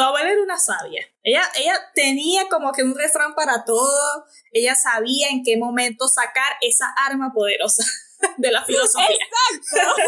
tu 0.01 0.07
abuela 0.07 0.31
era 0.31 0.43
una 0.43 0.59
sabia. 0.59 1.05
Ella, 1.23 1.43
ella 1.59 1.75
tenía 1.95 2.49
como 2.49 2.73
que 2.73 2.83
un 2.83 2.97
refrán 2.97 3.35
para 3.35 3.67
todo. 3.67 4.25
Ella 4.51 4.75
sabía 4.75 5.29
en 5.29 5.43
qué 5.45 5.59
momento 5.59 6.09
sacar 6.09 6.55
esa 6.63 6.87
arma 7.07 7.35
poderosa 7.35 7.85
de 8.39 8.51
la 8.51 8.65
filosofía. 8.65 9.19
Exacto. 9.53 10.03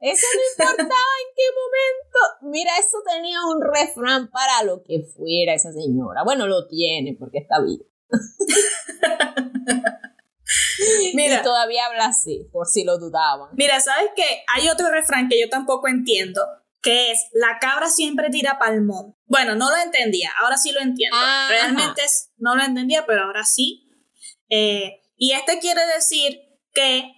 eso 0.00 0.26
no 0.34 0.42
importaba 0.64 0.86
en 0.86 1.28
qué 1.34 1.42
momento. 1.58 2.18
Mira, 2.42 2.78
eso 2.78 3.02
tenía 3.04 3.44
un 3.44 3.60
refrán 3.60 4.30
para 4.30 4.62
lo 4.62 4.84
que 4.84 5.00
fuera 5.00 5.54
esa 5.54 5.72
señora. 5.72 6.22
Bueno, 6.24 6.46
lo 6.46 6.68
tiene 6.68 7.16
porque 7.18 7.38
está 7.38 7.60
viva. 7.60 7.84
Mira, 11.14 11.40
y 11.40 11.42
todavía 11.42 11.86
habla 11.86 12.06
así, 12.06 12.48
por 12.52 12.68
si 12.68 12.84
lo 12.84 12.98
dudaban. 12.98 13.48
Mira, 13.54 13.80
¿sabes 13.80 14.10
qué? 14.14 14.44
Hay 14.54 14.68
otro 14.68 14.88
refrán 14.90 15.28
que 15.28 15.40
yo 15.40 15.48
tampoco 15.48 15.88
entiendo, 15.88 16.42
que 16.82 17.12
es 17.12 17.28
la 17.32 17.58
cabra 17.60 17.90
siempre 17.90 18.30
tira 18.30 18.58
palmón. 18.58 19.16
Bueno, 19.26 19.54
no 19.54 19.70
lo 19.70 19.76
entendía, 19.76 20.30
ahora 20.40 20.56
sí 20.56 20.72
lo 20.72 20.80
entiendo. 20.80 21.16
Realmente 21.48 22.02
no 22.38 22.56
lo 22.56 22.62
entendía, 22.62 23.04
pero 23.06 23.24
ahora 23.24 23.44
sí. 23.44 23.86
Eh, 24.48 25.00
y 25.16 25.32
este 25.32 25.58
quiere 25.58 25.84
decir 25.94 26.40
que, 26.72 27.12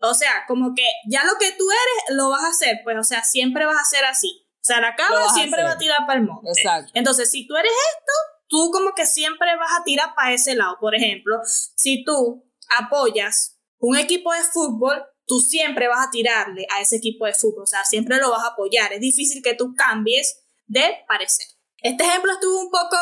o 0.00 0.14
sea, 0.14 0.44
como 0.46 0.74
que 0.74 0.86
ya 1.08 1.24
lo 1.24 1.32
que 1.38 1.52
tú 1.52 1.64
eres 1.70 2.16
lo 2.16 2.30
vas 2.30 2.44
a 2.44 2.48
hacer, 2.48 2.80
pues, 2.84 2.96
o 2.98 3.04
sea, 3.04 3.24
siempre 3.24 3.66
vas 3.66 3.76
a 3.80 3.84
ser 3.84 4.04
así. 4.04 4.46
O 4.60 4.64
sea, 4.64 4.80
la 4.80 4.94
cabra 4.94 5.28
siempre 5.32 5.64
va 5.64 5.72
a 5.72 5.78
tirar 5.78 6.06
palmón. 6.06 6.40
Exacto. 6.46 6.92
Entonces, 6.94 7.30
si 7.30 7.46
tú 7.46 7.56
eres 7.56 7.72
esto, 7.72 8.12
tú 8.46 8.70
como 8.72 8.94
que 8.94 9.06
siempre 9.06 9.56
vas 9.56 9.70
a 9.78 9.84
tirar 9.84 10.14
para 10.14 10.32
ese 10.32 10.54
lado. 10.54 10.76
Por 10.78 10.94
ejemplo, 10.94 11.40
si 11.44 12.04
tú 12.04 12.44
apoyas 12.78 13.58
un 13.78 13.96
equipo 13.96 14.32
de 14.32 14.42
fútbol, 14.44 15.02
tú 15.30 15.38
siempre 15.38 15.86
vas 15.86 16.08
a 16.08 16.10
tirarle 16.10 16.66
a 16.74 16.80
ese 16.80 16.96
equipo 16.96 17.24
de 17.24 17.32
fútbol, 17.34 17.62
o 17.62 17.66
sea, 17.66 17.84
siempre 17.84 18.16
lo 18.16 18.32
vas 18.32 18.42
a 18.42 18.48
apoyar. 18.48 18.92
Es 18.92 19.00
difícil 19.00 19.44
que 19.44 19.54
tú 19.54 19.76
cambies 19.76 20.42
de 20.66 21.04
parecer. 21.06 21.46
Este 21.80 22.02
ejemplo 22.02 22.32
estuvo 22.32 22.60
un 22.60 22.68
poco 22.68 22.96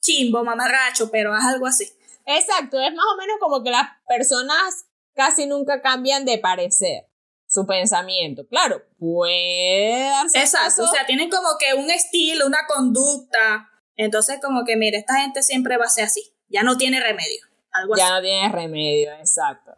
chimbo, 0.00 0.44
mamarracho, 0.44 1.10
pero 1.10 1.36
es 1.36 1.44
algo 1.44 1.66
así. 1.66 1.92
Exacto, 2.24 2.80
es 2.80 2.94
más 2.94 3.04
o 3.12 3.16
menos 3.16 3.36
como 3.40 3.64
que 3.64 3.70
las 3.70 3.88
personas 4.06 4.86
casi 5.12 5.46
nunca 5.46 5.82
cambian 5.82 6.24
de 6.24 6.38
parecer 6.38 7.08
su 7.48 7.66
pensamiento. 7.66 8.46
Claro, 8.46 8.84
puede 8.96 10.08
darse 10.08 10.38
Exacto, 10.38 10.84
o 10.84 10.86
sea, 10.86 11.04
tienen 11.04 11.30
como 11.30 11.48
que 11.58 11.74
un 11.74 11.90
estilo, 11.90 12.46
una 12.46 12.64
conducta. 12.68 13.68
Entonces, 13.96 14.38
como 14.40 14.64
que, 14.64 14.76
mire, 14.76 14.98
esta 14.98 15.16
gente 15.16 15.42
siempre 15.42 15.78
va 15.78 15.86
a 15.86 15.90
ser 15.90 16.04
así. 16.04 16.32
Ya 16.46 16.62
no 16.62 16.76
tiene 16.76 17.00
remedio 17.00 17.51
ya 17.96 18.10
no 18.10 18.20
tiene 18.20 18.48
remedio, 18.50 19.12
exacto. 19.12 19.72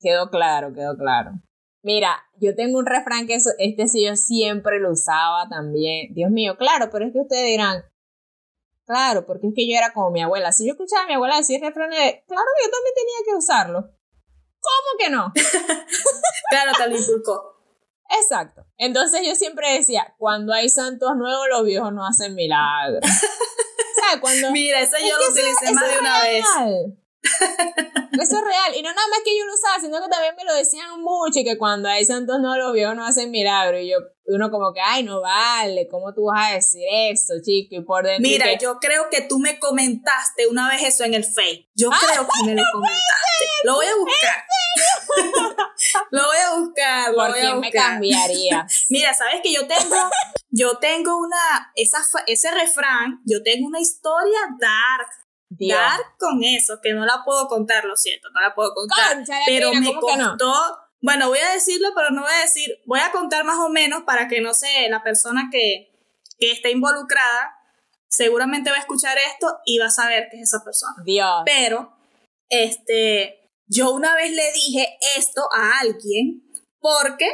quedó 0.00 0.30
claro, 0.30 0.72
quedó 0.72 0.96
claro. 0.96 1.32
Mira, 1.82 2.22
yo 2.38 2.54
tengo 2.54 2.78
un 2.78 2.86
refrán 2.86 3.26
que 3.26 3.38
este 3.58 3.88
sí 3.88 4.04
yo 4.04 4.14
siempre 4.16 4.80
lo 4.80 4.92
usaba 4.92 5.48
también. 5.48 6.12
Dios 6.12 6.30
mío, 6.30 6.56
claro, 6.58 6.90
pero 6.92 7.06
es 7.06 7.12
que 7.12 7.20
ustedes 7.20 7.46
dirán, 7.46 7.84
claro, 8.86 9.24
porque 9.24 9.48
es 9.48 9.54
que 9.54 9.66
yo 9.66 9.76
era 9.76 9.92
como 9.92 10.10
mi 10.10 10.20
abuela. 10.20 10.52
Si 10.52 10.66
yo 10.66 10.72
escuchaba 10.72 11.04
a 11.04 11.06
mi 11.06 11.14
abuela 11.14 11.36
decir 11.36 11.60
refranes, 11.60 12.22
claro 12.26 12.48
que 12.56 12.66
yo 12.66 12.70
también 12.70 12.94
tenía 12.94 13.24
que 13.24 13.34
usarlo. 13.34 13.80
¿Cómo 14.60 14.98
que 14.98 15.08
no? 15.10 15.32
claro, 16.50 16.72
te 16.76 16.88
lo 16.88 16.96
inculcó. 16.98 17.56
Exacto. 18.10 18.66
Entonces 18.76 19.22
yo 19.26 19.34
siempre 19.34 19.72
decía, 19.72 20.14
cuando 20.18 20.52
hay 20.52 20.68
santos 20.68 21.16
nuevos, 21.16 21.46
los 21.48 21.64
viejos 21.64 21.92
no 21.94 22.06
hacen 22.06 22.34
milagros. 22.34 23.00
Cuando, 24.20 24.50
Mira, 24.50 24.80
eso 24.80 24.96
yo 24.98 25.16
lo 25.18 25.30
utilicé 25.30 25.72
más 25.72 25.88
de 25.88 25.98
una 26.00 26.22
vez. 26.22 26.44
Eso 27.22 28.36
es 28.36 28.44
real. 28.44 28.74
Y 28.74 28.82
no 28.82 28.92
nada 28.92 29.08
más 29.08 29.20
que 29.24 29.38
yo 29.38 29.44
lo 29.46 29.54
usaba, 29.54 29.80
sino 29.80 30.00
que 30.02 30.08
también 30.08 30.34
me 30.36 30.44
lo 30.44 30.54
decían 30.54 31.00
mucho 31.00 31.40
y 31.40 31.44
que 31.44 31.58
cuando 31.58 31.88
hay 31.88 32.04
santos 32.04 32.38
no 32.40 32.56
los 32.56 32.72
vio, 32.72 32.94
no 32.94 33.06
hacen 33.06 33.30
milagro. 33.30 33.78
Y 33.78 33.90
yo, 33.90 33.98
uno 34.26 34.50
como 34.50 34.72
que, 34.72 34.80
ay, 34.80 35.02
no 35.02 35.20
vale, 35.20 35.88
¿cómo 35.88 36.12
tú 36.12 36.26
vas 36.26 36.50
a 36.50 36.54
decir 36.54 36.82
eso, 37.10 37.34
chico? 37.42 37.76
Y 37.76 37.80
por 37.82 38.04
dentro. 38.04 38.22
Mira, 38.22 38.58
yo 38.58 38.78
creo 38.78 39.08
que 39.10 39.22
tú 39.22 39.38
me 39.38 39.58
comentaste 39.58 40.46
una 40.48 40.68
vez 40.68 40.82
eso 40.82 41.04
en 41.04 41.14
el 41.14 41.24
Face. 41.24 41.68
Yo 41.74 41.90
creo 41.90 42.26
que 42.26 42.46
me 42.46 42.54
lo 42.54 42.62
comentaste. 42.72 43.46
Lo 43.64 43.74
voy 43.74 43.86
a 43.86 43.96
buscar. 43.96 44.44
lo 46.10 46.26
voy 46.26 46.36
a 46.36 46.54
buscar. 46.58 47.10
Lo 47.10 47.16
¿Por 47.16 47.30
voy 47.30 47.40
a 47.40 47.54
buscar. 47.54 47.60
me 47.60 47.70
cambiaría? 47.70 48.66
Mira, 48.88 49.14
sabes 49.14 49.40
que 49.42 49.52
yo 49.52 49.66
tengo, 49.66 49.96
yo 50.50 50.78
tengo 50.78 51.16
una, 51.18 51.72
esa, 51.74 52.02
ese 52.26 52.50
refrán, 52.50 53.20
yo 53.24 53.42
tengo 53.42 53.66
una 53.66 53.80
historia 53.80 54.38
dark 54.58 55.08
dar 55.50 56.00
con 56.18 56.42
eso, 56.44 56.80
que 56.82 56.92
no 56.92 57.04
la 57.04 57.22
puedo 57.24 57.48
contar, 57.48 57.84
lo 57.84 57.96
siento, 57.96 58.28
no 58.30 58.40
la 58.40 58.54
puedo 58.54 58.72
contar. 58.72 59.24
pero 59.46 59.72
me 59.74 59.94
costó. 59.94 60.52
Bueno, 61.02 61.28
voy 61.28 61.38
a 61.38 61.52
decirlo, 61.52 61.88
pero 61.94 62.10
no 62.10 62.22
voy 62.22 62.32
a 62.32 62.42
decir. 62.42 62.78
Voy 62.86 63.00
a 63.00 63.10
contar 63.10 63.44
más 63.44 63.58
o 63.58 63.68
menos 63.68 64.02
para 64.04 64.28
que 64.28 64.40
no 64.40 64.54
sé, 64.54 64.88
la 64.88 65.02
persona 65.02 65.48
que, 65.50 65.90
que 66.38 66.52
esté 66.52 66.70
involucrada 66.70 67.56
seguramente 68.08 68.70
va 68.70 68.76
a 68.76 68.80
escuchar 68.80 69.16
esto 69.32 69.58
y 69.64 69.78
va 69.78 69.86
a 69.86 69.90
saber 69.90 70.28
que 70.30 70.36
es 70.36 70.42
esa 70.42 70.62
persona. 70.64 70.96
Dios. 71.04 71.42
Pero, 71.46 71.96
este, 72.48 73.50
yo 73.66 73.92
una 73.92 74.14
vez 74.14 74.30
le 74.32 74.52
dije 74.52 74.98
esto 75.16 75.48
a 75.52 75.80
alguien 75.80 76.42
porque 76.80 77.26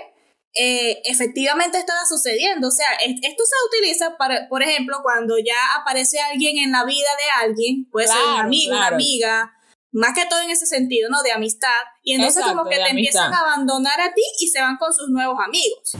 eh, 0.58 1.02
efectivamente 1.04 1.78
estaba 1.78 2.04
sucediendo. 2.08 2.68
O 2.68 2.70
sea, 2.70 2.86
esto 3.00 3.44
se 3.44 3.78
utiliza, 3.78 4.16
para, 4.16 4.48
por 4.48 4.62
ejemplo, 4.62 4.98
cuando 5.02 5.36
ya 5.38 5.54
aparece 5.78 6.18
alguien 6.20 6.58
en 6.58 6.72
la 6.72 6.84
vida 6.84 7.08
de 7.18 7.46
alguien, 7.46 7.88
puede 7.90 8.08
ser 8.08 8.16
un 8.16 8.40
amigo, 8.40 8.74
una 8.74 8.88
amiga, 8.88 9.52
más 9.92 10.14
que 10.14 10.26
todo 10.26 10.40
en 10.40 10.50
ese 10.50 10.66
sentido, 10.66 11.10
¿no? 11.10 11.22
De 11.22 11.32
amistad. 11.32 11.68
Y 12.02 12.14
entonces 12.14 12.44
como 12.44 12.64
que 12.64 12.76
te 12.76 12.90
empiezan 12.90 13.32
a 13.32 13.40
abandonar 13.40 14.00
a 14.00 14.14
ti 14.14 14.22
y 14.40 14.48
se 14.48 14.60
van 14.60 14.76
con 14.76 14.92
sus 14.92 15.08
nuevos 15.08 15.38
amigos. 15.44 15.96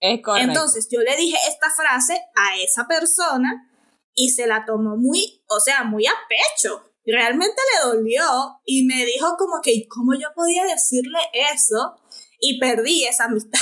Es 0.00 0.22
correcto. 0.22 0.48
Entonces 0.48 0.88
yo 0.90 1.00
le 1.00 1.16
dije 1.16 1.36
esta 1.48 1.70
frase 1.70 2.14
a 2.34 2.56
esa 2.62 2.86
persona 2.86 3.70
y 4.14 4.30
se 4.30 4.46
la 4.46 4.64
tomó 4.64 4.96
muy, 4.96 5.42
o 5.48 5.60
sea, 5.60 5.84
muy 5.84 6.06
a 6.06 6.12
pecho. 6.28 6.82
Realmente 7.04 7.56
le 7.72 7.88
dolió 7.88 8.60
y 8.64 8.84
me 8.84 9.04
dijo 9.04 9.36
como 9.38 9.60
que, 9.62 9.86
¿cómo 9.88 10.14
yo 10.14 10.28
podía 10.34 10.64
decirle 10.64 11.18
eso? 11.52 11.96
Y 12.40 12.58
perdí 12.58 13.06
esa 13.06 13.24
amistad. 13.24 13.60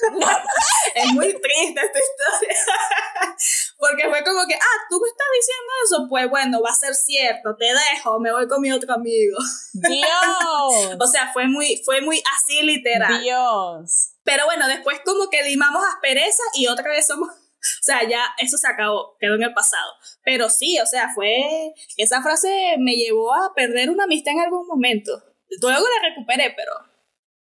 es 0.94 1.12
muy 1.12 1.28
triste 1.28 1.80
esta 1.80 1.98
historia. 1.98 2.56
Porque 3.78 4.08
fue 4.08 4.22
como 4.24 4.46
que, 4.46 4.54
ah, 4.54 4.78
tú 4.88 5.00
me 5.00 5.08
estás 5.08 5.26
diciendo 5.34 5.72
eso, 5.84 6.06
pues 6.08 6.28
bueno, 6.28 6.60
va 6.62 6.70
a 6.70 6.74
ser 6.74 6.94
cierto, 6.94 7.56
te 7.56 7.66
dejo, 7.66 8.20
me 8.20 8.32
voy 8.32 8.46
con 8.46 8.60
mi 8.60 8.70
otro 8.72 8.92
amigo. 8.92 9.38
Dios. 9.72 10.96
o 11.00 11.06
sea, 11.06 11.32
fue 11.32 11.46
muy, 11.46 11.82
fue 11.84 12.00
muy 12.00 12.22
así 12.36 12.62
literal. 12.62 13.20
Dios. 13.20 14.12
Pero 14.24 14.44
bueno, 14.44 14.66
después 14.68 15.00
como 15.04 15.30
que 15.30 15.42
limamos 15.42 15.82
aspereza 15.94 16.42
y 16.54 16.66
otra 16.66 16.90
vez 16.90 17.06
somos, 17.06 17.28
o 17.30 17.82
sea, 17.82 18.06
ya 18.08 18.24
eso 18.38 18.58
se 18.58 18.68
acabó, 18.68 19.16
quedó 19.18 19.34
en 19.34 19.44
el 19.44 19.54
pasado. 19.54 19.92
Pero 20.24 20.50
sí, 20.50 20.78
o 20.78 20.86
sea, 20.86 21.08
fue, 21.14 21.72
esa 21.96 22.22
frase 22.22 22.76
me 22.78 22.92
llevó 22.92 23.34
a 23.34 23.54
perder 23.54 23.90
una 23.90 24.04
amistad 24.04 24.34
en 24.34 24.40
algún 24.40 24.66
momento. 24.66 25.22
Luego 25.60 25.84
la 25.84 26.08
recuperé, 26.08 26.54
pero 26.56 26.72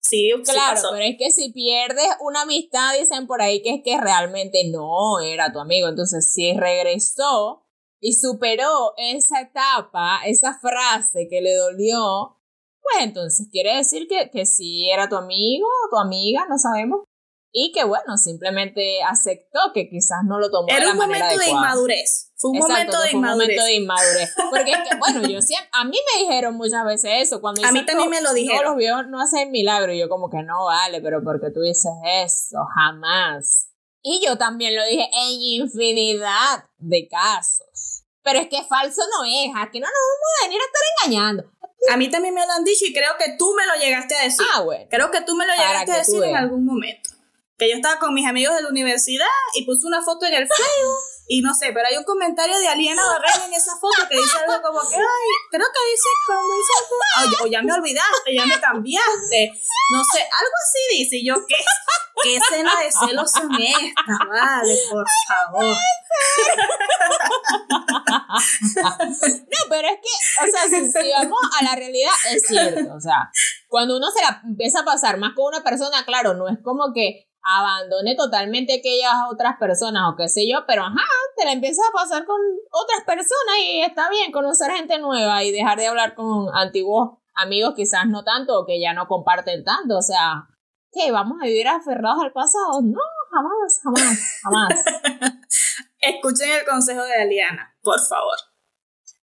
Sí, 0.07 0.31
claro, 0.43 0.81
pero 0.91 1.03
es 1.03 1.15
que 1.17 1.31
si 1.31 1.51
pierdes 1.51 2.07
una 2.21 2.43
amistad, 2.43 2.97
dicen 2.97 3.27
por 3.27 3.41
ahí 3.41 3.61
que 3.61 3.75
es 3.75 3.81
que 3.83 3.99
realmente 3.99 4.69
no 4.71 5.19
era 5.19 5.51
tu 5.51 5.59
amigo. 5.59 5.87
Entonces, 5.87 6.31
si 6.31 6.53
regresó 6.53 7.63
y 7.99 8.13
superó 8.13 8.93
esa 8.97 9.41
etapa, 9.41 10.21
esa 10.25 10.57
frase 10.59 11.27
que 11.29 11.41
le 11.41 11.55
dolió, 11.55 12.37
pues 12.81 13.03
entonces 13.03 13.47
quiere 13.51 13.75
decir 13.75 14.07
que, 14.07 14.29
que 14.29 14.45
sí 14.45 14.89
era 14.89 15.09
tu 15.09 15.15
amigo 15.15 15.67
o 15.67 15.89
tu 15.89 15.97
amiga, 15.97 16.45
no 16.49 16.57
sabemos 16.57 17.06
y 17.59 17.71
que 17.71 17.83
bueno, 17.85 18.17
simplemente 18.17 19.01
aceptó 19.01 19.59
que 19.73 19.89
quizás 19.89 20.19
no 20.23 20.37
lo 20.37 20.51
tomó 20.51 20.67
Era 20.67 20.81
de 20.81 20.85
la 20.85 20.91
un 20.91 20.97
momento 20.99 21.39
de 21.39 21.49
inmadurez. 21.49 22.31
Fue 22.35 22.51
un 22.51 22.59
momento 22.59 23.01
de 23.01 23.09
inmadurez. 23.09 23.15
un 23.15 23.21
momento 23.21 23.63
de 23.63 23.73
inmadurez. 23.73 24.35
Porque 24.51 24.71
es 24.73 24.77
que, 24.87 24.95
bueno, 24.95 25.27
yo 25.27 25.41
siempre, 25.41 25.67
a 25.73 25.83
mí 25.83 25.97
me 26.13 26.21
dijeron 26.21 26.55
muchas 26.55 26.85
veces 26.85 27.09
eso. 27.15 27.41
Cuando 27.41 27.65
a 27.65 27.71
mí 27.71 27.83
también 27.83 28.11
me 28.11 28.21
lo 28.21 28.31
dijeron. 28.35 28.63
No, 28.63 28.69
los 28.69 28.77
viejos 28.77 29.07
no 29.07 29.19
hacen 29.19 29.49
milagro. 29.49 29.91
Y 29.91 29.99
yo 29.99 30.07
como 30.07 30.29
que 30.29 30.43
no 30.43 30.65
vale, 30.65 31.01
pero 31.01 31.23
porque 31.23 31.49
tú 31.49 31.61
dices 31.61 31.91
eso, 32.23 32.59
jamás. 32.75 33.69
Y 34.03 34.23
yo 34.23 34.37
también 34.37 34.75
lo 34.75 34.85
dije 34.85 35.09
en 35.11 35.41
infinidad 35.41 36.63
de 36.77 37.07
casos. 37.09 38.03
Pero 38.21 38.37
es 38.37 38.49
que 38.49 38.63
falso 38.65 39.01
no 39.17 39.25
es, 39.25 39.49
aquí 39.55 39.79
no 39.79 39.87
nos 39.87 40.03
vamos 40.13 40.29
a 40.41 40.45
venir 40.45 40.61
a 40.61 40.65
estar 40.65 40.81
engañando. 41.01 41.51
A 41.91 41.97
mí 41.97 42.07
también 42.11 42.35
me 42.35 42.45
lo 42.45 42.51
han 42.51 42.63
dicho 42.63 42.85
y 42.85 42.93
creo 42.93 43.13
que 43.17 43.35
tú 43.35 43.51
me 43.55 43.65
lo 43.65 43.83
llegaste 43.83 44.15
a 44.15 44.21
decir. 44.25 44.45
Ah, 44.53 44.61
bueno. 44.61 44.85
Creo 44.91 45.09
que 45.09 45.21
tú 45.21 45.35
me 45.35 45.47
lo 45.47 45.53
llegaste 45.53 45.91
a 45.91 45.97
decir 45.97 46.23
en 46.23 46.35
algún 46.35 46.63
momento 46.63 47.16
que 47.57 47.69
yo 47.69 47.75
estaba 47.75 47.99
con 47.99 48.13
mis 48.13 48.27
amigos 48.27 48.55
de 48.55 48.61
la 48.61 48.69
universidad 48.69 49.25
y 49.55 49.65
puse 49.65 49.87
una 49.87 50.01
foto 50.01 50.25
en 50.25 50.33
el 50.35 50.47
Facebook 50.47 51.17
y 51.29 51.41
no 51.41 51.53
sé, 51.53 51.71
pero 51.73 51.85
hay 51.87 51.97
un 51.97 52.05
comentario 52.05 52.57
de 52.57 52.67
Aliena 52.69 53.05
Barrera 53.05 53.45
en 53.47 53.53
esa 53.53 53.75
foto 53.75 54.07
que 54.07 54.15
dice 54.15 54.37
algo 54.37 54.61
como 54.61 54.79
que, 54.89 54.95
ay, 54.95 55.29
creo 55.51 55.67
que 55.73 55.91
dice 55.91 56.09
como 56.25 56.53
dice 56.55 56.73
algo, 57.17 57.35
o 57.43 57.47
ya 57.47 57.61
me 57.61 57.73
olvidaste, 57.73 58.33
ya 58.33 58.45
me 58.45 58.59
cambiaste, 58.61 59.51
no 59.91 60.03
sé, 60.05 60.21
algo 60.21 60.53
así 60.63 60.97
dice, 60.97 61.17
y 61.17 61.27
yo, 61.27 61.35
¿qué, 61.45 61.55
qué 62.23 62.37
escena 62.37 62.71
de 62.79 62.91
celos 62.91 63.29
son 63.29 63.51
estas? 63.59 64.19
Vale, 64.29 64.77
por 64.89 65.05
favor. 65.27 65.75
No, 68.77 69.69
pero 69.69 69.87
es 69.87 69.99
que, 70.01 70.43
o 70.43 70.51
sea, 70.51 70.63
si, 70.69 70.91
si 70.91 71.11
vamos 71.11 71.39
a 71.59 71.63
la 71.63 71.75
realidad, 71.75 72.11
es 72.31 72.43
cierto, 72.47 72.93
o 72.93 72.99
sea, 73.01 73.29
cuando 73.67 73.97
uno 73.97 74.09
se 74.11 74.21
la 74.21 74.41
empieza 74.45 74.79
a 74.79 74.85
pasar 74.85 75.17
más 75.17 75.33
con 75.35 75.47
una 75.47 75.63
persona, 75.63 76.05
claro, 76.05 76.35
no 76.35 76.47
es 76.47 76.57
como 76.63 76.93
que 76.93 77.26
abandone 77.47 78.15
totalmente 78.15 78.79
aquellas 78.79 79.13
otras 79.31 79.57
personas 79.57 80.03
o 80.11 80.17
qué 80.17 80.27
sé 80.27 80.47
yo, 80.51 80.65
pero 80.67 80.83
ajá, 80.83 81.05
te 81.37 81.45
la 81.45 81.53
empiezas 81.53 81.85
a 81.87 81.93
pasar 81.93 82.25
con 82.25 82.39
otras 82.71 83.03
personas 83.05 83.55
y 83.63 83.81
está 83.81 84.09
bien 84.09 84.31
conocer 84.33 84.71
gente 84.71 84.99
nueva 84.99 85.43
y 85.43 85.51
dejar 85.51 85.77
de 85.77 85.87
hablar 85.87 86.13
con 86.13 86.47
antiguos 86.53 87.19
amigos 87.35 87.73
quizás 87.75 88.05
no 88.07 88.23
tanto 88.23 88.59
o 88.59 88.65
que 88.65 88.81
ya 88.81 88.93
no 88.93 89.07
comparten 89.07 89.63
tanto, 89.63 89.97
o 89.97 90.01
sea, 90.01 90.47
¿qué? 90.91 91.11
¿Vamos 91.11 91.37
a 91.41 91.45
vivir 91.45 91.67
aferrados 91.67 92.23
al 92.23 92.33
pasado? 92.33 92.81
No, 92.83 92.99
jamás, 93.31 93.79
jamás, 93.81 94.41
jamás. 94.43 94.69
Escuchen 96.01 96.51
el 96.51 96.65
consejo 96.65 97.03
de 97.03 97.13
Aliana, 97.13 97.77
por 97.81 97.99
favor. 97.99 98.35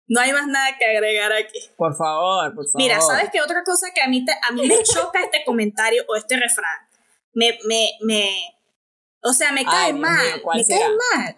No 0.08 0.20
hay 0.20 0.34
más 0.34 0.48
nada 0.48 0.76
que 0.78 0.86
agregar 0.86 1.32
aquí. 1.32 1.60
Por 1.78 1.96
favor, 1.96 2.54
por 2.56 2.66
favor. 2.66 2.76
Mira, 2.76 3.00
¿sabes 3.00 3.30
qué 3.32 3.42
otra 3.42 3.64
cosa 3.64 3.92
que 3.94 4.02
a 4.02 4.08
mí, 4.08 4.26
te, 4.26 4.32
a 4.32 4.52
mí 4.52 4.68
me 4.68 4.84
choca 4.84 5.22
este 5.22 5.44
comentario 5.46 6.04
o 6.08 6.16
este 6.16 6.36
refrán? 6.36 6.89
Me, 7.40 7.58
me, 7.66 7.92
me, 8.02 8.30
o 9.24 9.32
sea, 9.32 9.54
me 9.54 9.64
cae 9.64 9.88
Ay, 9.88 9.94
mal, 9.94 10.26
mío, 10.26 10.44
¿cuál 10.44 10.58
me 10.58 10.64
será? 10.66 10.80
cae 10.88 10.98
mal. 11.24 11.38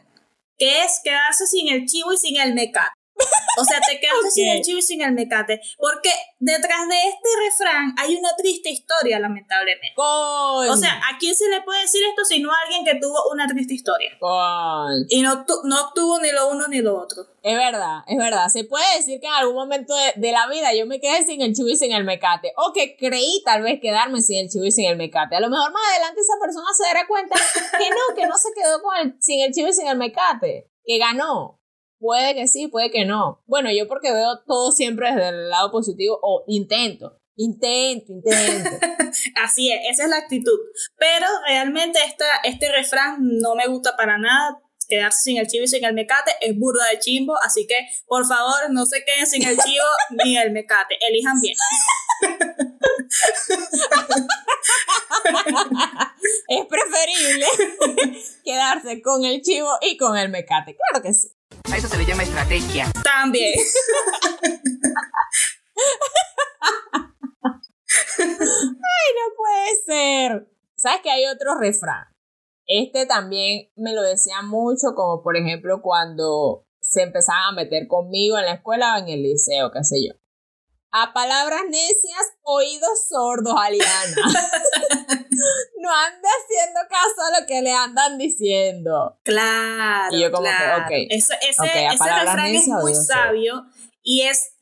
Que 0.58 0.84
es 0.84 1.00
quedarse 1.04 1.46
sin 1.46 1.70
el 1.72 1.86
chivo 1.86 2.12
y 2.12 2.18
sin 2.18 2.40
el 2.40 2.56
mecate. 2.56 2.90
O 3.60 3.66
sea, 3.66 3.80
te 3.82 4.00
quedaste 4.00 4.32
sin 4.32 4.48
el 4.50 4.62
chivo 4.62 4.80
y 4.80 4.82
sin 4.82 5.02
el 5.02 5.12
mecate. 5.12 5.62
Porque 5.78 6.12
detrás 6.40 6.88
de 6.88 6.96
este 7.10 7.30
refrán 7.46 7.94
hay 7.98 8.16
una 8.16 8.30
triste 8.38 8.70
historia, 8.70 9.20
lamentablemente. 9.20 9.94
Con, 9.96 10.70
O 10.70 10.78
sea, 10.78 10.94
¿a 11.10 11.18
quién 11.20 11.36
se 11.36 11.48
le 11.50 11.62
puede 11.62 11.82
decir 11.82 12.02
esto 12.10 12.24
si 12.26 12.40
no 12.42 12.52
a 12.52 12.56
alguien 12.66 12.86
que 12.86 12.96
tuvo 13.00 13.18
una 13.32 13.48
triste 13.48 13.74
historia? 13.74 14.12
con. 14.20 15.06
Y 15.10 15.22
no, 15.22 15.46
tu- 15.46 15.62
no 15.66 15.82
obtuvo 15.88 16.20
ni 16.20 16.32
lo 16.32 16.50
uno 16.50 16.68
ni 16.68 16.80
lo 16.82 16.98
otro. 16.98 17.24
Es 17.44 17.58
verdad, 17.58 18.04
es 18.08 18.18
verdad. 18.18 18.48
Se 18.50 18.64
puede 18.64 18.86
decir 18.98 19.20
que 19.20 19.28
en 19.28 19.34
algún 19.34 19.56
momento 19.56 19.96
de, 19.96 20.14
de 20.16 20.32
la 20.32 20.48
vida 20.48 20.74
yo 20.74 20.86
me 20.86 21.00
quedé 21.00 21.24
sin 21.26 21.42
el 21.42 21.54
chivo 21.54 21.70
y 21.70 21.76
sin 21.78 21.92
el 21.92 22.04
mecate. 22.04 22.54
O 22.58 22.72
que 22.74 22.96
creí 22.96 23.42
tal 23.46 23.64
vez 23.64 23.80
quedarme 23.82 24.22
sin 24.22 24.40
el 24.40 24.50
chivo 24.50 24.66
y 24.66 24.72
sin 24.72 24.86
el 24.90 24.96
mecate. 24.98 25.36
A 25.36 25.40
lo 25.40 25.50
mejor 25.50 25.72
más 25.72 25.82
adelante 25.92 26.22
esa 26.22 26.34
persona 26.42 26.68
se 26.78 26.84
dará 26.84 27.08
cuenta 27.08 27.36
que 27.78 27.90
no, 27.90 28.16
que 28.16 28.28
no 28.28 28.38
se 28.38 28.50
quedó 28.56 28.82
con 28.82 28.96
el, 28.98 29.16
sin 29.20 29.42
el 29.42 29.52
chivo 29.54 29.68
y 29.70 29.74
sin 29.74 29.88
el 29.88 29.98
mecate. 29.98 30.70
Que 30.86 30.98
ganó. 30.98 31.61
Puede 32.02 32.34
que 32.34 32.48
sí, 32.48 32.68
puede 32.68 32.90
que 32.90 33.06
no. 33.06 33.44
Bueno, 33.46 33.70
yo 33.72 33.88
porque 33.88 34.12
veo 34.12 34.40
todo 34.48 34.72
siempre 34.72 35.14
desde 35.14 35.30
el 35.30 35.50
lado 35.50 35.70
positivo 35.70 36.18
o 36.24 36.44
intento. 36.48 37.20
Intento, 37.36 38.12
intento. 38.12 38.72
Así 39.44 39.72
es, 39.72 39.82
esa 39.92 40.06
es 40.06 40.10
la 40.10 40.18
actitud. 40.18 40.58
Pero 40.98 41.28
realmente 41.46 42.00
esta, 42.04 42.26
este 42.44 42.72
refrán 42.72 43.18
no 43.20 43.54
me 43.54 43.68
gusta 43.68 43.96
para 43.96 44.18
nada. 44.18 44.60
Quedarse 44.90 45.22
sin 45.22 45.38
el 45.38 45.46
chivo 45.46 45.64
y 45.64 45.68
sin 45.68 45.86
el 45.86 45.94
mecate 45.94 46.32
es 46.42 46.58
burda 46.58 46.84
de 46.92 46.98
chimbo. 46.98 47.36
Así 47.44 47.68
que, 47.68 47.88
por 48.08 48.26
favor, 48.26 48.72
no 48.72 48.88
se 48.88 49.06
queden 49.06 49.28
sin 49.28 49.48
el 49.48 49.60
chivo 49.60 49.86
ni 50.26 50.38
el 50.38 50.52
mecate. 50.52 50.98
Elijan 51.08 51.40
bien. 51.40 51.56
es 56.48 56.66
preferible 56.66 57.46
quedarse 58.44 59.04
con 59.04 59.24
el 59.24 59.44
chivo 59.44 59.70
y 59.82 59.98
con 59.98 60.18
el 60.18 60.30
mecate. 60.30 60.76
Claro 60.76 61.04
que 61.04 61.14
sí. 61.14 61.30
A 61.72 61.78
eso 61.78 61.88
se 61.88 61.98
le 61.98 62.06
llama 62.06 62.24
estrategia. 62.24 62.92
También. 63.04 63.54
no 68.20 69.36
puede 69.38 69.70
ser. 69.86 70.48
¿Sabes 70.76 71.02
que 71.02 71.12
hay 71.12 71.26
otro 71.28 71.58
refrán? 71.60 72.06
Este 72.66 73.06
también 73.06 73.70
me 73.76 73.94
lo 73.94 74.02
decían 74.02 74.48
mucho, 74.48 74.96
como 74.96 75.22
por 75.22 75.36
ejemplo 75.36 75.82
cuando 75.82 76.66
se 76.80 77.04
empezaban 77.04 77.50
a 77.50 77.56
meter 77.56 77.88
conmigo 77.88 78.38
en 78.38 78.46
la 78.46 78.54
escuela 78.54 78.96
o 78.96 79.00
en 79.00 79.10
el 79.10 79.24
liceo, 79.24 79.72
qué 79.72 79.84
sé 79.84 79.98
yo. 80.08 80.14
A 80.92 81.14
palabras 81.14 81.62
necias, 81.70 82.34
oídos 82.44 83.08
sordos, 83.08 83.56
Aliana. 83.58 83.88
no 85.82 85.90
ande 85.94 86.28
haciendo 86.28 86.80
caso 86.90 87.22
a 87.22 87.40
lo 87.40 87.48
que 87.48 87.62
le 87.62 87.72
andan 87.72 88.18
diciendo. 88.18 89.20
Claro. 89.24 90.16
Y 90.16 90.22
yo 90.22 90.32
como 90.32 90.44
que, 90.44 90.56
claro. 90.56 90.84
ok. 90.84 90.92
Ese, 91.10 91.34
ese, 91.42 91.62
Ok, 91.62 91.68
a 91.68 91.94
ese 91.94 92.20
refrán 92.20 92.56
es 92.56 92.68
muy 92.68 92.96
sabio 92.96 93.66
y 94.04 94.22
es 94.22 94.54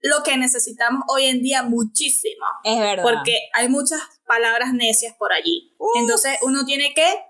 lo 0.00 0.22
que 0.22 0.36
necesitamos 0.36 1.04
hoy 1.08 1.26
en 1.26 1.42
día 1.42 1.62
muchísimo. 1.62 2.46
Es 2.64 2.78
verdad. 2.78 3.04
Porque 3.04 3.50
hay 3.52 3.68
muchas 3.68 4.00
palabras 4.26 4.72
necias 4.72 5.14
por 5.16 5.32
allí. 5.32 5.74
Uf. 5.78 5.90
Entonces 6.00 6.38
uno 6.42 6.64
tiene 6.64 6.92
que 6.94 7.24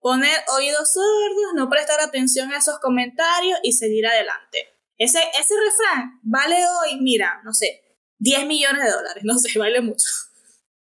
poner 0.00 0.38
oídos 0.56 0.92
sordos, 0.92 1.54
no 1.54 1.68
prestar 1.68 2.00
atención 2.00 2.52
a 2.52 2.58
esos 2.58 2.78
comentarios 2.78 3.58
y 3.62 3.72
seguir 3.72 4.06
adelante. 4.06 4.68
Ese, 4.98 5.18
ese 5.38 5.54
refrán 5.54 6.20
vale 6.22 6.56
hoy, 6.68 7.00
mira, 7.00 7.40
no 7.44 7.52
sé, 7.52 7.82
10 8.18 8.46
millones 8.46 8.84
de 8.84 8.90
dólares, 8.90 9.24
no 9.24 9.38
sé, 9.38 9.58
vale 9.58 9.80
mucho. 9.80 10.06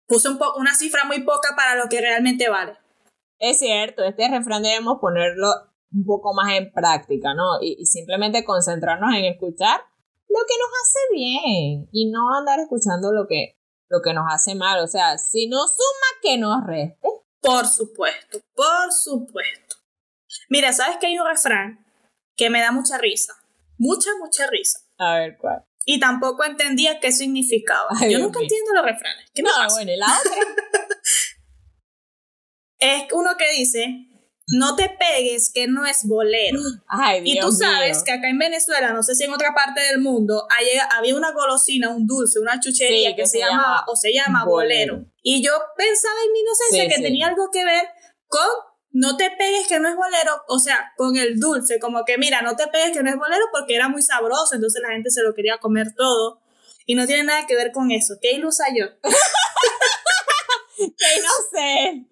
Puse 0.06 0.28
un 0.28 0.38
una 0.56 0.74
cifra 0.74 1.04
muy 1.04 1.22
poca 1.22 1.54
para 1.56 1.74
lo 1.76 1.88
que 1.88 2.00
realmente 2.00 2.48
vale. 2.48 2.78
Es 3.38 3.58
cierto, 3.58 4.04
este 4.04 4.28
refrán 4.28 4.62
debemos 4.62 4.98
ponerlo 5.00 5.48
un 5.92 6.04
poco 6.04 6.34
más 6.34 6.52
en 6.54 6.72
práctica, 6.72 7.34
¿no? 7.34 7.60
Y, 7.60 7.76
y 7.78 7.86
simplemente 7.86 8.44
concentrarnos 8.44 9.14
en 9.14 9.24
escuchar 9.26 9.80
lo 10.28 10.44
que 10.46 10.54
nos 10.58 10.70
hace 10.82 10.98
bien 11.12 11.88
y 11.92 12.10
no 12.10 12.34
andar 12.36 12.60
escuchando 12.60 13.12
lo 13.12 13.26
que, 13.26 13.58
lo 13.88 14.00
que 14.02 14.12
nos 14.12 14.26
hace 14.30 14.54
mal. 14.54 14.82
O 14.82 14.86
sea, 14.86 15.18
si 15.18 15.48
nos 15.48 15.70
suma, 15.70 16.20
que 16.22 16.38
nos 16.38 16.66
reste. 16.66 17.08
Por 17.40 17.66
supuesto, 17.66 18.40
por 18.54 18.92
supuesto. 18.92 19.76
Mira, 20.48 20.72
¿sabes 20.72 20.96
que 20.98 21.06
hay 21.06 21.18
un 21.18 21.26
refrán 21.26 21.86
que 22.36 22.50
me 22.50 22.60
da 22.60 22.72
mucha 22.72 22.98
risa? 22.98 23.34
Mucha, 23.78 24.10
mucha 24.18 24.46
risa. 24.48 24.80
A 24.98 25.18
ver 25.18 25.36
cuál. 25.38 25.64
Y 25.88 26.00
tampoco 26.00 26.44
entendía 26.44 26.98
qué 27.00 27.12
significaba. 27.12 27.88
Ay, 27.98 28.12
Yo 28.12 28.18
nunca 28.18 28.40
entiendo 28.40 28.72
los 28.74 28.84
refranes. 28.84 29.30
¿Qué 29.32 29.42
me 29.42 29.48
No, 29.48 29.54
pasa? 29.56 29.76
bueno, 29.76 29.92
y 29.92 29.96
la 29.96 30.06
otra. 30.06 30.32
Es 32.78 33.04
uno 33.12 33.30
que 33.38 33.50
dice, 33.52 33.86
no 34.48 34.76
te 34.76 34.90
pegues 34.90 35.50
que 35.54 35.66
no 35.66 35.86
es 35.86 36.06
bolero. 36.06 36.58
Ay, 36.88 37.22
Dios 37.22 37.36
y 37.36 37.40
tú 37.40 37.52
sabes 37.52 37.96
mío. 37.98 38.02
que 38.04 38.12
acá 38.12 38.28
en 38.28 38.38
Venezuela, 38.38 38.92
no 38.92 39.02
sé 39.02 39.14
si 39.14 39.24
en 39.24 39.32
otra 39.32 39.54
parte 39.54 39.80
del 39.80 40.00
mundo, 40.00 40.46
había 40.98 41.16
una 41.16 41.32
golosina, 41.32 41.88
un 41.88 42.06
dulce, 42.06 42.38
una 42.38 42.60
chuchería 42.60 43.10
Sí, 43.10 43.16
que, 43.16 43.26
se, 43.26 43.38
llamaba 43.38 43.84
o 43.86 43.96
se 43.96 44.12
llama 44.12 44.44
bolero. 44.44 44.94
bolero. 44.96 45.12
Y 45.22 45.42
yo 45.42 45.52
pensaba 45.76 46.16
en 46.26 46.32
mi 46.32 46.40
inocencia 46.40 46.82
Sí, 46.82 46.88
que 46.88 46.96
sí. 46.96 47.02
tenía 47.02 47.28
algo 47.28 47.48
que 47.50 47.64
ver 47.64 47.86
con 48.28 48.46
no 48.96 49.18
te 49.18 49.30
pegues 49.30 49.68
que 49.68 49.78
no 49.78 49.90
es 49.90 49.94
bolero, 49.94 50.42
o 50.48 50.58
sea, 50.58 50.94
con 50.96 51.18
el 51.18 51.38
dulce, 51.38 51.78
como 51.78 52.06
que 52.06 52.16
mira, 52.16 52.40
no 52.40 52.56
te 52.56 52.66
pegues 52.68 52.92
que 52.92 53.02
no 53.02 53.10
es 53.10 53.16
bolero 53.16 53.44
porque 53.52 53.74
era 53.74 53.90
muy 53.90 54.00
sabroso, 54.00 54.54
entonces 54.54 54.80
la 54.80 54.94
gente 54.94 55.10
se 55.10 55.22
lo 55.22 55.34
quería 55.34 55.58
comer 55.58 55.88
todo. 55.94 56.40
Y 56.86 56.94
no 56.94 57.06
tiene 57.06 57.24
nada 57.24 57.46
que 57.46 57.56
ver 57.56 57.72
con 57.72 57.90
eso. 57.90 58.14
¿Qué 58.22 58.32
ilusa 58.32 58.64
yo? 58.74 58.86
Que 60.78 61.22
no 61.22 61.30
sé. 61.52 62.06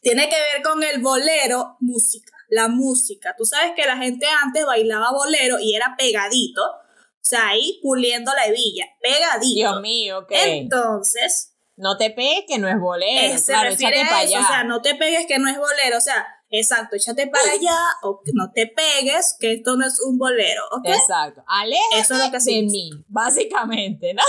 tiene 0.00 0.30
que 0.30 0.36
ver 0.36 0.62
con 0.62 0.82
el 0.82 1.02
bolero, 1.02 1.76
música, 1.80 2.32
la 2.48 2.66
música. 2.68 3.34
Tú 3.36 3.44
sabes 3.44 3.72
que 3.76 3.84
la 3.84 3.98
gente 3.98 4.26
antes 4.42 4.64
bailaba 4.64 5.12
bolero 5.12 5.58
y 5.60 5.74
era 5.74 5.96
pegadito, 5.98 6.62
o 6.62 7.20
sea, 7.20 7.48
ahí 7.48 7.78
puliendo 7.82 8.32
la 8.32 8.46
hebilla, 8.46 8.86
pegadito. 9.02 9.54
Dios 9.54 9.80
mío, 9.82 10.18
ok. 10.20 10.32
Entonces, 10.32 11.55
No 11.76 11.98
te 11.98 12.10
pegues 12.10 12.44
que 12.48 12.58
no 12.58 12.68
es 12.68 12.80
bolero. 12.80 13.34
eh, 13.34 13.38
se 13.38 13.52
claro, 13.52 13.68
échate 13.68 14.04
para 14.06 14.18
allá. 14.18 14.40
o 14.40 14.46
sea, 14.46 14.64
no 14.64 14.80
te 14.80 14.94
pegues 14.94 15.26
que 15.26 15.38
no 15.38 15.48
es 15.48 15.58
bolero, 15.58 15.98
o 15.98 16.00
sea, 16.00 16.26
exacto, 16.48 16.96
échate 16.96 17.26
para 17.26 17.52
allá 17.52 17.78
o 18.02 18.22
no 18.32 18.50
te 18.52 18.66
pegues 18.66 19.36
que 19.38 19.52
esto 19.52 19.76
no 19.76 19.86
es 19.86 20.00
un 20.00 20.16
bolero. 20.16 20.62
Exacto. 20.84 21.44
Aléjate 21.46 21.98
Eso 22.00 22.14
es 22.14 22.20
lo 22.20 22.30
que 22.30 22.38
de 22.38 22.62
mí, 22.62 22.90
básicamente, 23.08 24.14
¿no? 24.14 24.22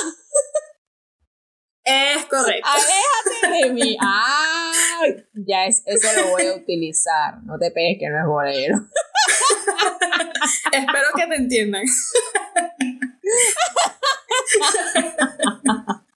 Es 1.89 2.25
correcto. 2.25 2.67
Aléjate 2.67 3.65
de 3.65 3.71
mí. 3.73 3.97
Ah, 4.99 5.05
ya 5.33 5.67
es, 5.67 5.83
eso 5.85 6.07
lo 6.19 6.31
voy 6.31 6.47
a 6.47 6.55
utilizar. 6.55 7.41
No 7.43 7.57
te 7.57 7.71
pegues 7.71 7.97
que 7.99 8.09
no 8.09 8.19
es 8.19 8.25
bolero. 8.25 8.75
Espero 10.71 11.07
que 11.15 11.27
te 11.27 11.35
entiendan. 11.35 11.83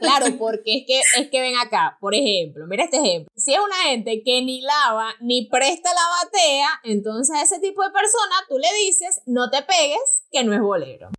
Claro, 0.00 0.26
porque 0.38 0.78
es 0.78 0.84
que, 0.86 1.00
es 1.20 1.30
que 1.30 1.40
ven 1.40 1.56
acá, 1.56 1.96
por 2.00 2.14
ejemplo, 2.14 2.66
mira 2.66 2.84
este 2.84 2.98
ejemplo. 2.98 3.30
Si 3.36 3.54
es 3.54 3.60
una 3.60 3.76
gente 3.90 4.22
que 4.24 4.42
ni 4.42 4.62
lava 4.62 5.14
ni 5.20 5.48
presta 5.48 5.90
la 5.92 6.24
batea, 6.24 6.68
entonces 6.84 7.36
a 7.36 7.42
ese 7.42 7.58
tipo 7.60 7.82
de 7.82 7.90
persona 7.90 8.34
tú 8.48 8.58
le 8.58 8.68
dices, 8.84 9.20
no 9.26 9.50
te 9.50 9.62
pegues 9.62 10.24
que 10.30 10.44
no 10.44 10.54
es 10.54 10.60
bolero. 10.60 11.10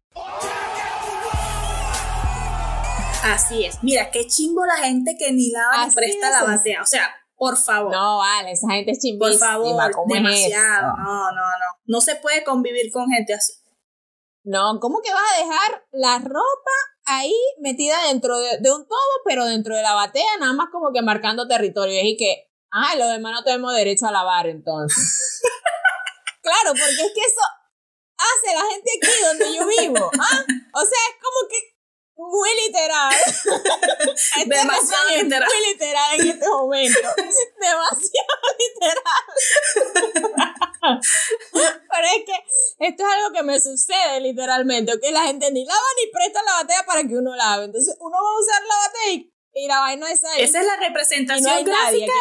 Así 3.24 3.66
es. 3.66 3.84
Mira, 3.84 4.10
qué 4.12 4.26
chimbo 4.28 4.66
la 4.66 4.78
gente 4.78 5.16
que 5.18 5.32
ni 5.32 5.52
lava 5.52 5.86
ni 5.86 5.94
presta 5.94 6.28
es 6.28 6.34
la 6.34 6.44
batea. 6.44 6.82
O 6.82 6.86
sea, 6.86 7.14
por 7.36 7.58
favor. 7.58 7.92
No, 7.92 8.18
vale, 8.18 8.52
esa 8.52 8.68
gente 8.72 8.92
es 8.92 9.00
chimbísima. 9.00 9.30
Por 9.30 9.38
favor, 9.38 9.92
¿cómo 9.92 10.16
es 10.16 10.22
demasiado. 10.22 10.98
No, 10.98 11.32
no, 11.32 11.32
no. 11.32 11.66
No 11.86 12.02
se 12.02 12.16
puede 12.16 12.44
convivir 12.44 12.92
con 12.92 13.10
gente 13.10 13.34
así. 13.34 13.54
No, 14.44 14.80
¿cómo 14.80 15.02
que 15.02 15.12
vas 15.12 15.24
a 15.36 15.44
dejar 15.44 15.86
la 15.92 16.20
ropa 16.20 16.72
ahí 17.08 17.34
metida 17.60 17.96
dentro 18.08 18.38
de, 18.40 18.60
de 18.60 18.72
un 18.72 18.88
tobo, 18.88 19.14
pero 19.26 19.46
dentro 19.46 19.76
de 19.76 19.82
la 19.82 19.94
batea, 19.94 20.38
nada 20.40 20.54
más 20.54 20.68
como 20.72 20.92
que 20.94 21.02
marcando 21.02 21.48
territorio? 21.48 22.00
Y 22.04 22.18
que, 22.18 22.52
ah, 22.72 22.96
los 22.96 23.10
demás 23.10 23.34
no 23.34 23.44
tenemos 23.44 23.74
derecho 23.74 24.06
a 24.06 24.12
lavar 24.12 24.48
entonces. 24.48 25.42
claro, 26.42 26.70
porque 26.70 27.08
es 27.08 27.14
que 27.14 27.22
eso 27.22 27.42
hace 28.18 28.56
la 28.56 28.70
gente 28.72 28.92
aquí 29.02 29.24
donde 29.24 29.56
yo 29.56 29.68
vivo. 29.68 30.12
¿ah? 30.20 30.46
O 30.74 30.82
sea, 30.82 31.00
es 31.10 31.18
como 31.22 31.50
que 31.50 31.77
muy 32.18 32.50
literal. 32.66 33.14
Este 34.38 34.50
Demasiado 34.56 35.10
literal. 35.16 35.50
Muy 35.50 35.72
literal 35.74 36.20
en 36.20 36.28
este 36.30 36.48
momento. 36.50 37.00
Demasiado 37.60 38.38
literal. 38.60 39.24
Pero 41.52 42.08
es 42.16 42.24
que 42.26 42.36
esto 42.88 43.04
es 43.04 43.10
algo 43.14 43.32
que 43.34 43.44
me 43.44 43.60
sucede 43.60 44.22
literalmente, 44.22 45.00
que 45.02 45.12
la 45.12 45.24
gente 45.24 45.52
ni 45.52 45.66
lava 45.66 45.80
ni 46.04 46.12
presta 46.12 46.42
la 46.44 46.54
batea 46.54 46.84
para 46.86 47.04
que 47.04 47.16
uno 47.16 47.36
lave. 47.36 47.66
Entonces 47.66 47.96
uno 48.00 48.18
va 48.18 48.30
a 48.30 48.40
usar 48.40 48.62
la 48.64 48.76
batea 48.88 49.12
y, 49.14 49.34
y 49.54 49.68
la 49.68 49.80
vaina 49.80 50.12
es 50.12 50.24
ahí. 50.24 50.42
Esa 50.44 50.60
es 50.62 50.66
la 50.66 50.76
no 50.78 50.82
representación 50.88 51.44
nadie 51.44 51.64
gráfica 51.64 52.14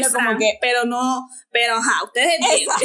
refrán, 0.00 0.12
como 0.12 0.38
que- 0.38 0.58
pero 0.60 0.84
no, 0.84 1.28
pero 1.50 1.76
ajá, 1.76 2.04
ustedes 2.04 2.34
entienden. 2.38 2.76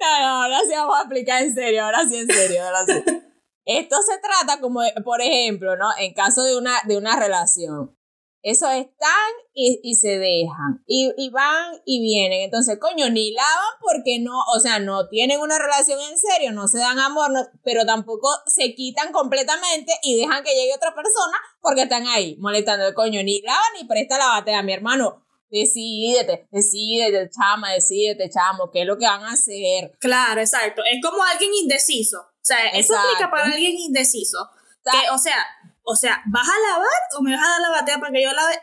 No, 0.00 0.18
no, 0.20 0.42
ahora 0.44 0.60
sí 0.66 0.70
vamos 0.74 0.96
a 0.96 1.00
explicar 1.02 1.42
en 1.42 1.54
serio, 1.54 1.84
ahora 1.84 2.04
sí 2.08 2.16
en 2.16 2.26
serio, 2.28 2.64
ahora 2.64 2.84
sí. 2.86 2.92
Esto 3.66 3.96
se 4.00 4.18
trata 4.18 4.60
como, 4.60 4.80
de- 4.80 4.94
por 5.04 5.20
ejemplo, 5.20 5.76
¿no? 5.76 5.86
En 5.98 6.14
caso 6.14 6.42
de 6.44 6.56
una, 6.56 6.80
de 6.86 6.96
una 6.96 7.16
relación. 7.18 7.92
Eso 8.42 8.70
están 8.70 9.32
y, 9.54 9.80
y 9.82 9.96
se 9.96 10.18
dejan. 10.20 10.84
Y, 10.86 11.12
y 11.16 11.30
van 11.30 11.72
y 11.84 12.00
vienen. 12.00 12.42
Entonces, 12.42 12.78
coño, 12.80 13.10
ni 13.10 13.32
lavan 13.32 13.74
porque 13.80 14.20
no, 14.20 14.38
o 14.54 14.60
sea, 14.60 14.78
no 14.78 15.08
tienen 15.08 15.40
una 15.40 15.58
relación 15.58 15.98
en 16.00 16.16
serio, 16.16 16.52
no 16.52 16.68
se 16.68 16.78
dan 16.78 17.00
amor, 17.00 17.32
no- 17.32 17.44
pero 17.64 17.84
tampoco 17.84 18.28
se 18.46 18.72
quitan 18.76 19.10
completamente 19.12 19.92
y 20.04 20.16
dejan 20.20 20.44
que 20.44 20.54
llegue 20.54 20.74
otra 20.76 20.94
persona 20.94 21.36
porque 21.60 21.82
están 21.82 22.06
ahí 22.06 22.36
molestando. 22.38 22.94
Coño, 22.94 23.20
ni 23.24 23.42
lavan 23.42 23.72
ni 23.80 23.88
presta 23.88 24.16
la 24.16 24.28
batea, 24.28 24.62
mi 24.62 24.72
hermano. 24.74 25.24
Decídete, 25.50 26.46
decídete, 26.52 27.30
chama, 27.30 27.72
decídete, 27.72 28.28
chamo, 28.30 28.70
¿qué 28.72 28.82
es 28.82 28.86
lo 28.86 28.96
que 28.98 29.06
van 29.06 29.24
a 29.24 29.32
hacer? 29.32 29.92
Claro, 30.00 30.40
exacto. 30.40 30.82
Es 30.88 31.00
como 31.02 31.22
alguien 31.24 31.50
indeciso. 31.62 32.18
O 32.46 32.48
sea, 32.48 32.68
eso 32.68 32.94
Exacto. 32.94 33.08
aplica 33.08 33.28
para 33.28 33.44
alguien 33.46 33.74
indeciso. 33.76 34.38
Que, 34.84 35.10
o 35.10 35.18
sea, 35.18 35.34
o 35.82 35.96
sea, 35.96 36.22
¿vas 36.26 36.46
a 36.46 36.70
lavar 36.70 37.00
o 37.18 37.22
me 37.22 37.32
vas 37.32 37.44
a 37.44 37.48
dar 37.48 37.60
la 37.60 37.70
batea 37.70 37.98
para 37.98 38.12
que 38.12 38.22
yo 38.22 38.32
lave? 38.32 38.54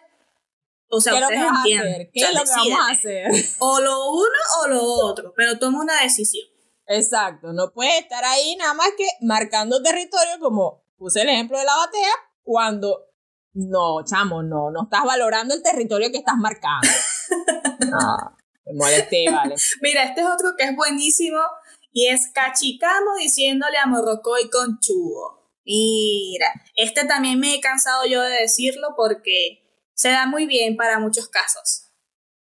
O 0.87 1.01
sea, 1.01 1.11
¿Qué 1.11 1.17
es 1.17 1.21
lo 1.21 1.27
que 1.27 1.35
ustedes 1.35 1.57
entienden. 1.57 1.93
hacer? 1.93 2.11
¿Qué 2.13 2.19
O 2.19 2.21
sea, 2.21 2.29
es 2.29 2.35
lo 2.37 2.43
que 2.45 2.69
vamos 2.71 2.87
a 2.87 2.91
hacer? 2.93 3.31
O 3.59 3.79
lo 3.81 4.11
uno 4.11 4.39
o 4.61 4.67
lo 4.69 4.83
otro, 4.83 5.33
pero 5.35 5.59
toma 5.59 5.81
una 5.81 6.01
decisión. 6.01 6.47
Exacto, 6.87 7.51
no 7.51 7.73
puedes 7.73 7.99
estar 7.99 8.23
ahí 8.23 8.55
nada 8.55 8.73
más 8.73 8.87
que 8.97 9.05
marcando 9.19 9.83
territorio, 9.83 10.39
como 10.39 10.85
puse 10.95 11.21
el 11.21 11.27
ejemplo 11.27 11.57
de 11.57 11.65
la 11.65 11.75
batea, 11.75 12.13
cuando 12.41 13.09
no, 13.51 14.01
chamo, 14.05 14.43
no, 14.43 14.71
no 14.71 14.83
estás 14.83 15.03
valorando 15.03 15.53
el 15.55 15.61
territorio 15.61 16.09
que 16.09 16.19
estás 16.19 16.37
marcando. 16.37 16.87
No, 17.83 18.37
me 18.65 18.73
molesté, 18.75 19.25
vale. 19.29 19.55
Mira, 19.81 20.03
este 20.05 20.21
es 20.21 20.27
otro 20.27 20.53
que 20.57 20.63
es 20.63 20.75
buenísimo 20.75 21.39
y 21.93 22.07
es 22.07 22.27
cachicamo 22.33 23.15
diciéndole 23.19 23.77
a 23.77 23.85
Morrocoy 23.85 24.49
con 24.49 24.79
chubo. 24.79 25.43
Mira, 25.63 26.47
este 26.75 27.05
también 27.05 27.39
me 27.39 27.55
he 27.55 27.61
cansado 27.61 28.05
yo 28.05 28.21
de 28.21 28.41
decirlo 28.41 28.89
porque 28.97 29.63
se 29.93 30.09
da 30.09 30.25
muy 30.25 30.47
bien 30.47 30.75
para 30.75 30.99
muchos 30.99 31.29
casos. 31.29 31.91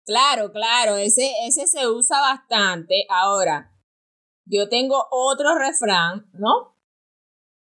Claro, 0.07 0.52
claro, 0.52 0.96
ese, 0.96 1.31
ese 1.46 1.66
se 1.66 1.87
usa 1.88 2.20
bastante. 2.20 3.05
Ahora, 3.11 3.72
yo 4.46 4.68
tengo 4.68 5.07
otro 5.11 5.59
refrán, 5.59 6.31
¿no? 6.33 6.78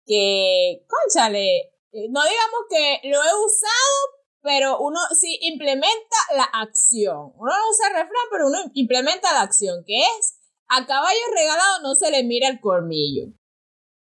Que, 0.05 0.85
conchale, 0.87 1.57
eh, 1.91 2.07
no 2.09 2.23
digamos 2.23 2.61
que 2.69 3.09
lo 3.09 3.23
he 3.23 3.45
usado, 3.45 4.15
pero 4.41 4.79
uno 4.79 4.99
sí 5.19 5.39
implementa 5.41 6.17
la 6.35 6.43
acción. 6.43 7.33
Uno 7.35 7.51
no 7.51 7.69
usa 7.71 7.87
el 7.87 7.93
refrán, 7.93 8.25
pero 8.31 8.47
uno 8.47 8.59
implementa 8.75 9.33
la 9.33 9.41
acción, 9.41 9.83
que 9.85 9.99
es 9.99 10.44
a 10.69 10.85
caballo 10.85 11.19
regalado 11.35 11.81
no 11.81 11.95
se 11.95 12.11
le 12.11 12.23
mira 12.23 12.47
el 12.49 12.59
colmillo. 12.59 13.33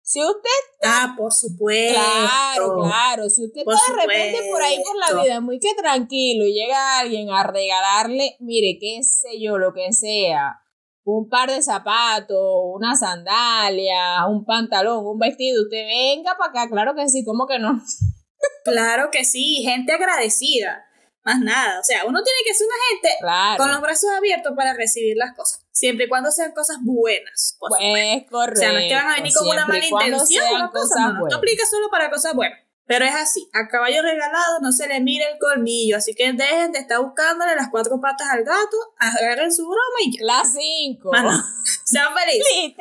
Si 0.02 0.24
usted 0.24 0.50
Ah, 0.84 1.14
por 1.16 1.32
supuesto. 1.32 2.00
Claro, 2.00 2.78
claro. 2.82 3.30
Si 3.30 3.46
usted 3.46 3.64
Por 3.64 3.76
está 3.76 3.94
de 3.94 4.02
repente 4.02 4.50
por 4.50 4.62
ahí 4.62 4.78
por 4.84 4.96
la 5.16 5.22
vida 5.22 5.40
muy 5.40 5.60
que 5.60 5.76
tranquilo 5.76 6.46
y 6.46 6.54
llega 6.54 7.00
alguien 7.00 7.30
a 7.30 7.44
regalarle, 7.44 8.36
mire, 8.40 8.80
qué 8.80 9.04
sé 9.04 9.40
yo, 9.40 9.58
lo 9.60 9.72
que 9.74 9.92
sea, 9.94 10.62
un 11.04 11.30
par 11.30 11.52
de 11.52 11.62
zapatos, 11.62 12.38
una 12.74 12.96
sandalia, 12.96 14.26
un 14.28 14.46
pantalón, 14.46 15.06
un 15.06 15.20
vestido, 15.20 15.64
usted 15.64 15.86
venga 15.86 16.36
para 16.38 16.50
acá, 16.50 16.70
claro 16.70 16.96
que 16.96 17.08
sí, 17.10 17.24
¿cómo 17.24 17.46
que 17.46 17.60
no? 17.60 17.80
Claro 18.64 19.10
que 19.12 19.26
sí, 19.26 19.64
gente 19.64 19.92
agradecida. 19.94 20.86
Más 21.26 21.40
nada. 21.42 21.80
O 21.80 21.84
sea, 21.84 22.06
uno 22.06 22.22
tiene 22.24 22.40
que 22.46 22.54
ser 22.54 22.68
una 22.68 22.76
gente 22.92 23.18
Claro. 23.20 23.58
con 23.58 23.72
los 23.72 23.82
brazos 23.82 24.10
abiertos 24.16 24.54
para 24.56 24.74
recibir 24.74 25.18
las 25.18 25.36
cosas. 25.36 25.66
Siempre 25.80 26.08
y 26.08 26.10
cuando 26.10 26.30
sean 26.30 26.52
cosas 26.52 26.80
buenas. 26.82 27.54
supuesto. 27.54 27.78
Pues 27.80 28.26
correcto. 28.30 28.52
O 28.52 28.60
sea, 28.60 28.74
no 28.74 28.80
es 28.80 28.90
que 28.90 28.96
van 28.96 29.08
a 29.08 29.16
venir 29.16 29.34
con 29.34 29.48
una 29.48 29.66
mala 29.66 29.86
intención, 29.86 30.46
una 30.54 30.72
cosa, 30.72 30.96
cosas 30.96 31.14
no, 31.14 31.26
no, 31.26 31.36
aplica 31.38 31.66
solo 31.66 31.90
para 31.90 32.10
cosas 32.10 32.36
buenas. 32.36 32.60
Pero 32.86 33.06
es 33.06 33.16
así, 33.16 33.50
a 33.54 33.70
caballo 33.70 34.02
regalado 34.02 34.60
no 34.62 34.74
se 34.74 34.90
le 34.90 35.00
mira 35.00 35.30
el 35.30 35.40
colmillo, 35.40 35.96
así 35.96 36.14
que 36.16 36.34
dejen 36.34 36.74
de 36.74 36.80
estar 36.80 37.00
buscándole 37.00 37.56
las 37.56 37.70
cuatro 37.70 38.02
patas 38.02 38.28
al 38.30 38.44
gato, 38.44 38.78
agarren 38.98 39.54
su 39.54 39.64
broma 39.64 40.00
y 40.04 40.18
ya. 40.18 40.26
Las 40.26 40.52
cinco. 40.52 41.12
Mano, 41.14 41.42
sean 41.86 42.10
felices. 42.14 42.76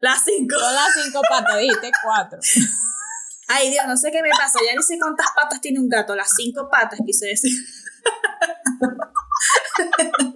Las 0.00 0.22
cinco. 0.22 0.58
son 0.58 0.74
las 0.74 0.88
cinco 1.02 1.22
patas, 1.30 1.58
dijiste 1.58 1.90
cuatro. 2.04 2.38
Ay, 3.48 3.70
Dios, 3.70 3.86
no 3.86 3.96
sé 3.96 4.10
qué 4.10 4.20
me 4.20 4.30
pasa, 4.30 4.58
ya 4.62 4.76
ni 4.76 4.82
sé 4.82 4.98
cuántas 4.98 5.28
patas 5.34 5.62
tiene 5.62 5.80
un 5.80 5.88
gato, 5.88 6.14
las 6.14 6.32
cinco 6.36 6.68
patas 6.70 7.00
quise 7.06 7.28
decir. 7.28 7.52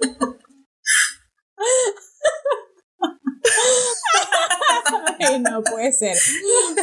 No 5.38 5.62
puede 5.62 5.92
ser. 5.92 6.16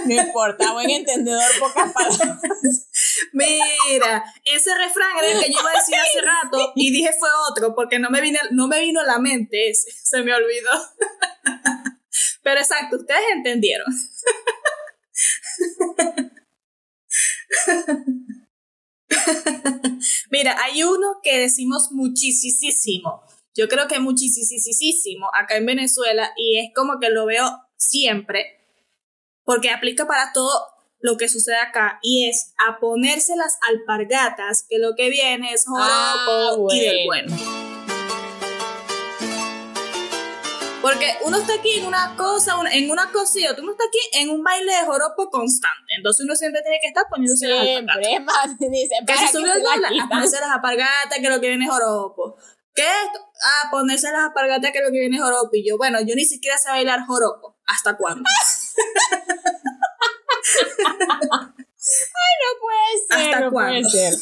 No 0.06 0.14
importa, 0.14 0.72
buen 0.74 0.90
entendedor, 0.90 1.44
pocas 1.60 1.92
palabras. 1.94 2.88
Mira, 3.34 4.24
ese 4.46 4.78
refrán 4.78 5.18
era 5.18 5.32
el 5.32 5.44
que 5.44 5.52
yo 5.52 5.60
iba 5.60 5.70
a 5.70 5.74
decir 5.74 5.96
hace 5.96 6.22
rato 6.22 6.72
y 6.76 6.92
dije 6.92 7.12
fue 7.18 7.30
otro 7.50 7.76
porque 7.76 8.00
no 8.00 8.10
me 8.10 8.22
vino, 8.22 8.40
no 8.52 8.68
me 8.68 8.80
vino 8.80 9.02
a 9.02 9.06
la 9.06 9.20
mente 9.20 9.70
ese, 9.70 9.92
se 9.92 10.22
me 10.22 10.34
olvidó. 10.34 10.72
Pero 12.44 12.60
exacto, 12.60 12.98
ustedes 12.98 13.24
entendieron. 13.36 13.88
Mira, 20.30 20.56
hay 20.64 20.84
uno 20.84 21.20
que 21.24 21.40
decimos 21.40 21.92
muchísimo. 21.92 23.24
Yo 23.56 23.68
creo 23.68 23.88
que 23.88 24.00
muchísimo 24.00 25.30
acá 25.34 25.58
en 25.58 25.66
Venezuela 25.66 26.32
y 26.38 26.60
es 26.60 26.72
como 26.76 27.00
que 27.00 27.10
lo 27.10 27.26
veo 27.26 27.67
siempre 27.78 28.58
porque 29.44 29.70
aplica 29.70 30.06
para 30.06 30.34
todo 30.34 30.52
lo 31.00 31.16
que 31.16 31.30
sucede 31.30 31.58
acá 31.58 32.00
y 32.02 32.28
es 32.28 32.54
a 32.68 32.80
ponerse 32.80 33.36
las 33.36 33.58
alpargatas 33.70 34.66
que 34.68 34.78
lo 34.78 34.96
que 34.96 35.10
viene 35.10 35.54
es 35.54 35.66
joropo 35.66 35.88
Ah, 35.90 36.56
y 36.70 36.80
del 36.82 37.06
bueno. 37.06 37.36
Porque 40.82 41.18
uno 41.26 41.38
está 41.38 41.56
aquí 41.56 41.80
en 41.80 41.86
una 41.86 42.16
cosa, 42.16 42.56
en 42.72 42.90
una 42.90 43.12
cosilla, 43.12 43.56
uno 43.60 43.72
está 43.72 43.84
aquí 43.86 44.20
en 44.22 44.30
un 44.30 44.44
baile 44.44 44.72
de 44.72 44.86
joropo 44.86 45.30
constante. 45.30 45.94
Entonces 45.98 46.26
uno 46.26 46.36
siempre 46.36 46.62
tiene 46.62 46.80
que 46.82 46.88
estar 46.88 47.06
poniéndose 47.10 47.48
las 47.48 47.68
alpargatas. 47.68 48.22
Más, 48.26 48.60
dice, 48.60 48.96
Que 49.06 49.14
subió 49.32 49.52
a 49.52 50.08
ponerse 50.10 50.40
las 50.40 50.50
alpargatas 50.50 51.20
que 51.20 51.30
lo 51.30 51.42
que 51.42 51.50
viene 51.50 51.66
es 51.66 51.72
joropo. 51.72 52.38
¿Qué 52.74 52.84
es 52.84 52.90
esto? 53.06 53.20
A 53.66 53.72
ponerse 53.72 54.12
las 54.12 54.28
alpargatas 54.28 54.72
que 54.72 54.82
lo 54.82 54.92
que 54.92 55.00
viene 55.00 55.18
es 55.18 55.22
joropo. 55.22 55.50
Y 55.54 55.68
yo, 55.68 55.78
bueno, 55.78 56.00
yo 56.02 56.16
ni 56.16 56.26
siquiera 56.26 56.58
sé 56.58 56.70
bailar 56.70 57.06
joropo. 57.06 57.57
¿Hasta 57.68 57.98
cuándo? 57.98 58.24
No 62.40 62.50
puede 62.62 62.94
ser, 63.08 63.34
¿Hasta 63.34 63.40
no 63.46 63.52
puede 63.52 63.82
cuándo? 63.82 63.90
ser. 63.90 64.14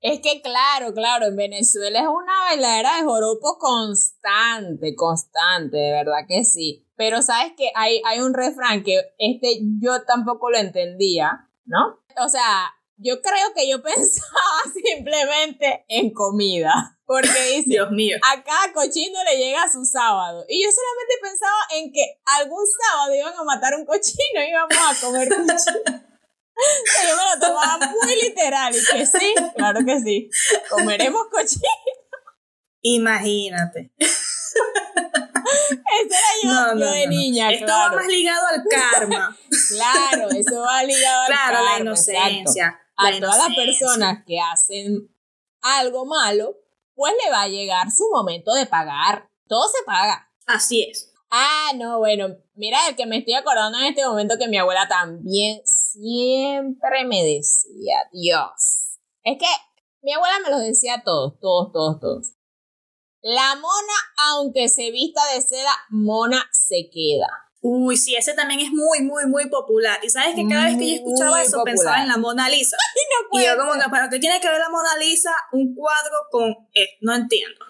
Es 0.00 0.20
que 0.20 0.42
claro, 0.42 0.92
claro, 0.94 1.26
en 1.26 1.36
Venezuela 1.36 2.00
es 2.00 2.08
una 2.08 2.32
bailadera 2.48 2.96
de 2.96 3.04
joropo 3.04 3.56
constante, 3.58 4.96
constante, 4.96 5.76
de 5.76 5.92
verdad 5.92 6.26
que 6.26 6.42
sí. 6.44 6.84
Pero 6.96 7.22
sabes 7.22 7.52
que 7.56 7.70
hay, 7.76 8.02
hay 8.04 8.18
un 8.20 8.34
refrán 8.34 8.82
que 8.82 9.00
este 9.18 9.60
yo 9.80 10.02
tampoco 10.04 10.50
lo 10.50 10.58
entendía, 10.58 11.48
¿no? 11.64 12.00
O 12.22 12.28
sea, 12.28 12.74
yo 12.96 13.20
creo 13.20 13.52
que 13.54 13.68
yo 13.68 13.82
pensaba 13.82 14.62
simplemente 14.74 15.84
en 15.88 16.12
comida. 16.12 16.98
Porque 17.04 17.28
dice, 17.56 17.64
Dios 17.66 17.90
mío. 17.90 18.16
a 18.22 18.42
cada 18.42 18.72
cochino 18.72 19.18
le 19.24 19.36
llega 19.36 19.70
su 19.70 19.84
sábado. 19.84 20.44
Y 20.48 20.62
yo 20.62 20.70
solamente 20.70 21.14
pensaba 21.20 21.58
en 21.74 21.92
que 21.92 22.20
algún 22.24 22.64
sábado 22.66 23.14
iban 23.14 23.34
a 23.34 23.44
matar 23.44 23.74
un 23.74 23.84
cochino 23.84 24.42
y 24.46 24.50
íbamos 24.50 24.76
a 24.78 25.00
comer 25.00 25.28
cochino. 25.28 26.02
Yo 27.08 27.16
me 27.16 27.34
lo 27.34 27.40
tomaba 27.40 27.78
muy 27.86 28.14
literal 28.22 28.74
y 28.74 28.84
que 28.84 29.06
sí, 29.06 29.34
claro 29.56 29.80
que 29.84 30.00
sí. 30.00 30.30
Comeremos 30.70 31.26
cochino. 31.30 31.62
Imagínate. 32.82 33.92
Ese 36.02 36.14
era 36.14 36.32
yo, 36.42 36.48
No, 36.48 36.68
yo 36.68 36.74
no, 36.74 36.92
de 36.92 37.06
no, 37.06 37.10
niña, 37.10 37.52
Esto 37.52 37.66
claro. 37.66 37.90
va 37.90 37.96
más 37.96 38.06
ligado 38.06 38.46
al 38.46 38.62
karma. 38.68 39.36
Claro, 39.68 40.30
eso 40.30 40.60
va 40.60 40.82
ligado 40.84 41.26
claro, 41.26 41.58
al 41.58 41.64
la 41.64 41.70
karma, 41.72 41.90
exacto. 41.90 42.81
A 43.06 43.10
la 43.10 43.20
todas 43.20 43.38
las 43.38 43.56
personas 43.56 44.24
que 44.26 44.38
hacen 44.40 45.14
algo 45.60 46.06
malo, 46.06 46.56
pues 46.94 47.14
le 47.24 47.30
va 47.30 47.42
a 47.42 47.48
llegar 47.48 47.90
su 47.90 48.08
momento 48.12 48.52
de 48.54 48.66
pagar. 48.66 49.28
Todo 49.46 49.68
se 49.68 49.84
paga. 49.84 50.30
Así 50.46 50.82
es. 50.82 51.12
Ah, 51.30 51.72
no, 51.76 51.98
bueno, 51.98 52.28
mira, 52.54 52.78
el 52.88 52.96
que 52.96 53.06
me 53.06 53.18
estoy 53.18 53.34
acordando 53.34 53.78
en 53.78 53.86
este 53.86 54.06
momento 54.06 54.36
que 54.38 54.48
mi 54.48 54.58
abuela 54.58 54.86
también 54.86 55.62
siempre 55.64 57.04
me 57.06 57.22
decía, 57.22 57.96
Dios. 58.12 58.98
Es 59.22 59.38
que 59.38 59.46
mi 60.02 60.12
abuela 60.12 60.40
me 60.44 60.50
lo 60.50 60.58
decía 60.58 61.02
todos, 61.04 61.38
todos, 61.40 61.72
todos, 61.72 62.00
todos. 62.00 62.26
La 63.22 63.54
mona, 63.54 63.94
aunque 64.30 64.68
se 64.68 64.90
vista 64.90 65.20
de 65.32 65.40
seda, 65.40 65.70
mona 65.90 66.44
se 66.52 66.90
queda. 66.92 67.28
Uy, 67.64 67.96
sí, 67.96 68.16
ese 68.16 68.34
también 68.34 68.58
es 68.58 68.70
muy, 68.70 69.02
muy, 69.02 69.24
muy 69.26 69.48
popular. 69.48 70.00
Y 70.02 70.10
sabes 70.10 70.34
que 70.34 70.48
cada 70.48 70.66
vez 70.66 70.76
que 70.76 70.88
yo 70.88 70.94
escuchaba 70.96 71.40
eso 71.40 71.58
popular. 71.58 71.74
pensaba 71.76 72.02
en 72.02 72.08
la 72.08 72.16
Mona 72.16 72.48
Lisa. 72.48 72.76
No 73.32 73.40
Y 73.40 73.44
yo 73.44 73.56
como 73.56 73.72
que, 73.74 73.88
¿para 73.88 74.10
qué 74.10 74.18
tiene 74.18 74.40
que 74.40 74.48
ver 74.48 74.58
la 74.58 74.68
Mona 74.68 74.96
Lisa 74.98 75.30
un 75.52 75.74
cuadro 75.74 76.16
con... 76.30 76.50
eh, 76.74 76.98
no 77.00 77.14
entiendo. 77.14 77.64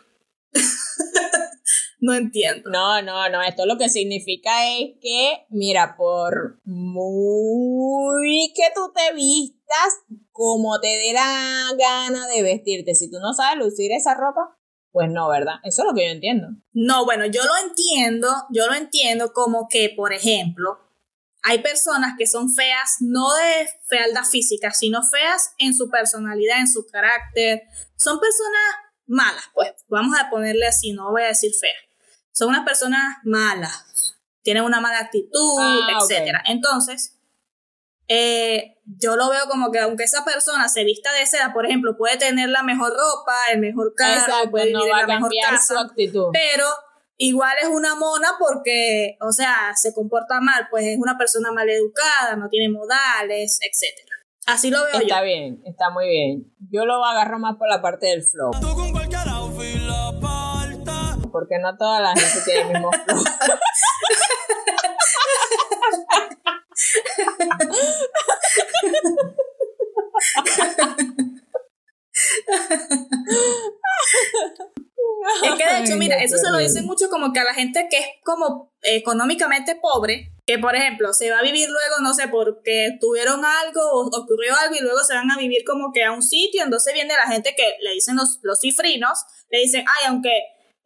no 2.00 2.14
entiendo. 2.14 2.70
No, 2.70 3.02
no, 3.02 3.28
no, 3.28 3.42
esto 3.42 3.66
lo 3.66 3.76
que 3.76 3.90
significa 3.90 4.50
es 4.76 4.92
que, 5.00 5.46
mira, 5.50 5.94
por 5.96 6.60
muy 6.64 8.52
que 8.56 8.64
tú 8.74 8.92
te 8.94 9.14
vistas 9.14 10.00
como 10.32 10.80
te 10.80 10.88
dé 10.88 11.12
la 11.12 11.68
gana 11.78 12.26
de 12.28 12.42
vestirte, 12.42 12.94
si 12.94 13.10
tú 13.10 13.18
no 13.20 13.34
sabes 13.34 13.62
lucir 13.62 13.92
esa 13.92 14.14
ropa, 14.14 14.56
pues 14.92 15.10
no, 15.10 15.28
¿verdad? 15.28 15.54
Eso 15.64 15.82
es 15.82 15.88
lo 15.88 15.94
que 15.94 16.06
yo 16.06 16.12
entiendo. 16.12 16.48
No, 16.72 17.04
bueno, 17.04 17.24
yo 17.26 17.42
lo 17.44 17.56
entiendo, 17.66 18.28
yo 18.50 18.66
lo 18.66 18.74
entiendo 18.74 19.32
como 19.32 19.66
que, 19.68 19.92
por 19.96 20.12
ejemplo, 20.12 20.78
hay 21.42 21.58
personas 21.58 22.14
que 22.16 22.26
son 22.26 22.52
feas 22.54 22.96
no 23.00 23.32
de 23.34 23.68
fealdad 23.88 24.24
física, 24.24 24.70
sino 24.70 25.02
feas 25.02 25.54
en 25.58 25.74
su 25.74 25.90
personalidad, 25.90 26.60
en 26.60 26.68
su 26.68 26.86
carácter. 26.86 27.62
Son 27.96 28.20
personas 28.20 28.62
malas, 29.06 29.44
pues, 29.54 29.72
vamos 29.88 30.16
a 30.18 30.30
ponerle 30.30 30.66
así, 30.66 30.92
no 30.92 31.10
voy 31.10 31.22
a 31.22 31.28
decir 31.28 31.52
feas. 31.58 31.74
Son 32.30 32.48
unas 32.48 32.64
personas 32.64 33.16
malas, 33.24 34.16
tienen 34.42 34.62
una 34.62 34.80
mala 34.80 34.98
actitud, 34.98 35.58
Ah, 35.58 35.98
etcétera. 36.00 36.42
Entonces, 36.46 37.18
eh, 38.14 38.76
yo 38.98 39.16
lo 39.16 39.30
veo 39.30 39.48
como 39.48 39.70
que 39.70 39.78
aunque 39.78 40.04
esa 40.04 40.22
persona 40.24 40.68
se 40.68 40.84
vista 40.84 41.10
de 41.12 41.24
seda, 41.24 41.52
por 41.54 41.64
ejemplo, 41.64 41.96
puede 41.96 42.18
tener 42.18 42.50
la 42.50 42.62
mejor 42.62 42.90
ropa, 42.90 43.34
el 43.52 43.60
mejor 43.60 43.94
carro, 43.96 44.20
Exacto, 44.20 44.50
puede 44.50 44.70
no 44.70 44.80
vivir 44.80 44.92
va 44.92 44.98
en 44.98 45.04
a 45.04 45.06
la 45.08 45.14
mejor 45.14 45.30
cambiar 45.30 45.50
casa 45.50 45.74
su 45.74 45.78
actitud. 45.80 46.26
pero 46.32 46.66
igual 47.16 47.56
es 47.62 47.68
una 47.68 47.94
mona 47.94 48.28
porque, 48.38 49.16
o 49.20 49.32
sea, 49.32 49.72
se 49.76 49.94
comporta 49.94 50.40
mal, 50.40 50.66
pues 50.70 50.84
es 50.84 50.98
una 50.98 51.16
persona 51.16 51.52
mal 51.52 51.70
educada, 51.70 52.36
no 52.36 52.48
tiene 52.50 52.68
modales, 52.70 53.58
etc. 53.62 54.08
Así 54.46 54.70
lo 54.70 54.84
veo 54.84 54.98
Está 55.00 55.20
yo. 55.20 55.24
bien, 55.24 55.62
está 55.64 55.88
muy 55.90 56.08
bien. 56.08 56.52
Yo 56.70 56.84
lo 56.84 57.02
agarro 57.04 57.38
más 57.38 57.56
por 57.56 57.68
la 57.68 57.80
parte 57.80 58.08
del 58.08 58.22
flow. 58.24 58.50
Porque 61.30 61.58
no 61.60 61.76
toda 61.78 62.00
la 62.00 62.14
gente 62.14 62.40
tiene 62.44 62.60
el 62.62 62.68
mismo 62.72 62.90
flow. 62.90 63.24
Es 75.42 75.54
que 75.54 75.64
de 75.66 75.80
hecho, 75.80 75.96
mira, 75.96 76.16
eso 76.22 76.36
se 76.36 76.50
lo 76.50 76.58
dicen 76.58 76.84
mucho 76.84 77.08
como 77.08 77.32
que 77.32 77.40
a 77.40 77.44
la 77.44 77.54
gente 77.54 77.86
que 77.90 77.98
es 77.98 78.06
como 78.24 78.72
económicamente 78.82 79.76
pobre, 79.76 80.32
que 80.46 80.58
por 80.58 80.74
ejemplo 80.74 81.12
se 81.14 81.30
va 81.30 81.38
a 81.38 81.42
vivir 81.42 81.68
luego, 81.68 81.96
no 82.02 82.12
sé, 82.14 82.28
porque 82.28 82.96
tuvieron 83.00 83.44
algo 83.44 83.80
o 83.92 84.06
ocurrió 84.20 84.54
algo 84.56 84.74
y 84.74 84.80
luego 84.80 85.00
se 85.04 85.14
van 85.14 85.30
a 85.30 85.36
vivir 85.38 85.62
como 85.64 85.92
que 85.92 86.04
a 86.04 86.12
un 86.12 86.22
sitio, 86.22 86.62
entonces 86.64 86.92
viene 86.94 87.14
la 87.14 87.28
gente 87.32 87.54
que 87.56 87.76
le 87.82 87.92
dicen 87.92 88.16
los, 88.16 88.38
los 88.42 88.60
cifrinos, 88.60 89.24
le 89.50 89.60
dicen, 89.60 89.84
ay, 89.86 90.06
aunque 90.08 90.32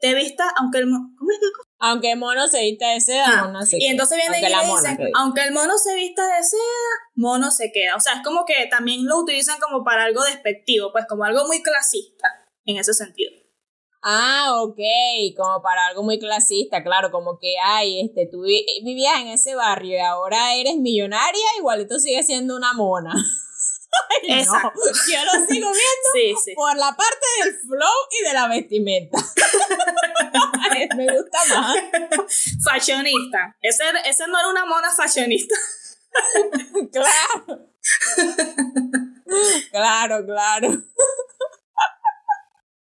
te 0.01 0.15
vista, 0.15 0.45
aunque 0.59 0.79
el... 0.79 0.87
mo- 0.87 1.11
¿Cómo 1.19 1.31
es 1.31 1.39
que 1.39 1.47
Aunque 1.79 2.13
el 2.13 2.19
mono 2.19 2.47
se 2.49 2.61
vista 2.63 2.89
de 2.91 3.01
seda, 3.01 3.25
Ah, 3.27 3.45
mono 3.45 3.63
se 3.67 3.77
y 3.77 3.81
queda. 3.81 3.91
entonces 3.91 4.17
vienen 4.17 4.35
Aunque 4.35 4.47
y 4.47 4.51
le 4.51 4.73
dicen, 4.73 5.13
aunque 5.15 5.41
el 5.45 5.53
mono 5.53 5.77
se 5.79 5.95
vista 5.95 6.27
de 6.27 6.43
seda, 6.43 6.89
mono 7.15 7.51
se 7.51 7.71
queda. 7.73 7.97
O 7.97 8.01
sea, 8.01 8.15
es 8.15 8.23
como 8.25 8.45
que 8.47 8.67
también 8.71 9.05
lo 9.05 9.19
utilizan 9.19 9.59
como 9.61 9.85
para 9.85 10.05
algo 10.05 10.23
despectivo, 10.25 10.91
pues 10.93 11.05
como 11.09 11.25
algo 11.25 11.47
muy 11.47 11.63
clasista 11.63 12.29
en 12.65 12.79
ese 12.79 12.95
sentido. 12.95 13.31
Ah, 14.09 14.53
ok, 14.63 14.79
como 15.37 15.61
para 15.63 15.87
algo 15.89 16.03
muy 16.05 16.19
clasista, 16.19 16.83
claro, 16.85 17.11
como 17.11 17.39
que, 17.41 17.55
ay, 17.63 18.01
este, 18.01 18.29
tú 18.31 18.43
vi- 18.43 18.65
vivías 18.85 19.21
en 19.21 19.29
ese 19.29 19.55
barrio 19.57 19.97
y 19.97 20.01
ahora 20.01 20.55
eres 20.55 20.77
millonaria, 20.77 21.43
igualito 21.59 21.99
sigues 21.99 22.25
siendo 22.27 22.57
una 22.57 22.73
mona. 22.73 23.13
Ay, 24.11 24.29
no, 24.29 24.37
Exacto. 24.41 24.81
yo 25.11 25.25
lo 25.25 25.47
sigo 25.47 25.71
viendo 25.73 26.09
Sí, 26.15 26.35
sí. 26.45 26.55
por 26.55 26.75
la 26.77 26.93
parte 26.97 27.27
del 27.43 27.55
flow 27.61 27.95
y 28.21 28.27
de 28.27 28.33
la 28.35 28.49
vestimenta. 28.49 29.19
Me 30.97 31.07
gusta 31.07 31.39
más. 31.55 31.77
Fashionista. 32.65 33.57
Ese, 33.63 33.85
ese 34.05 34.27
no 34.29 34.39
era 34.39 34.49
una 34.49 34.65
mona 34.67 34.91
fashionista. 34.95 35.55
Claro. 36.93 37.69
Claro, 39.71 40.25
claro. 40.25 40.83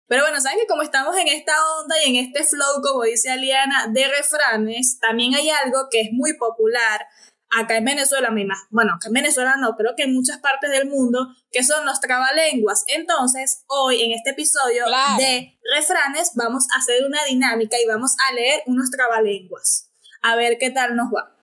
Pero 0.08 0.22
bueno, 0.22 0.40
saben 0.40 0.58
que 0.60 0.66
como 0.68 0.82
estamos 0.82 1.16
en 1.16 1.26
esta 1.28 1.52
onda 1.78 1.96
y 2.04 2.10
en 2.16 2.26
este 2.26 2.44
flow, 2.44 2.80
como 2.82 3.02
dice 3.02 3.30
Aliana, 3.30 3.88
de 3.88 4.06
refranes, 4.06 4.98
también 5.00 5.34
hay 5.34 5.50
algo 5.50 5.88
que 5.90 6.02
es 6.02 6.08
muy 6.12 6.36
popular 6.38 7.06
acá 7.50 7.76
en 7.76 7.84
Venezuela, 7.84 8.30
bueno, 8.70 8.94
acá 8.94 9.08
en 9.08 9.12
Venezuela 9.12 9.56
no, 9.56 9.76
creo 9.76 9.94
que 9.96 10.04
en 10.04 10.14
muchas 10.14 10.38
partes 10.38 10.70
del 10.70 10.88
mundo, 10.88 11.28
que 11.50 11.62
son 11.62 11.84
los 11.86 12.00
trabalenguas. 12.00 12.84
Entonces, 12.88 13.64
hoy 13.68 14.02
en 14.02 14.12
este 14.12 14.30
episodio 14.30 14.84
Claro. 14.86 15.18
de 15.18 15.58
refranes 15.74 16.32
vamos 16.34 16.66
a 16.74 16.78
hacer 16.78 17.04
una 17.04 17.24
dinámica 17.24 17.76
y 17.82 17.86
vamos 17.86 18.14
a 18.28 18.34
leer 18.34 18.62
unos 18.66 18.90
trabalenguas. 18.90 19.90
A 20.22 20.36
ver 20.36 20.58
qué 20.58 20.70
tal 20.70 20.96
nos 20.96 21.08
va. 21.08 21.36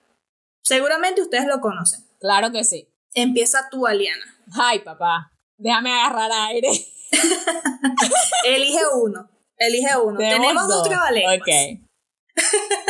Seguramente 0.62 1.22
ustedes 1.22 1.46
lo 1.46 1.60
conocen. 1.60 2.04
Claro 2.20 2.52
que 2.52 2.64
sí. 2.64 2.88
Empieza 3.14 3.68
tú, 3.70 3.86
Aliana. 3.86 4.24
Ay, 4.58 4.80
papá, 4.80 5.30
déjame 5.56 5.92
agarrar 5.92 6.30
aire. 6.48 6.68
Elige 8.44 8.80
uno. 8.94 9.30
Elige 9.56 9.96
uno. 9.96 10.18
Tenemos, 10.18 10.68
dos 10.68 10.88
trabalenguas. 10.88 11.38
Ok. 11.38 11.84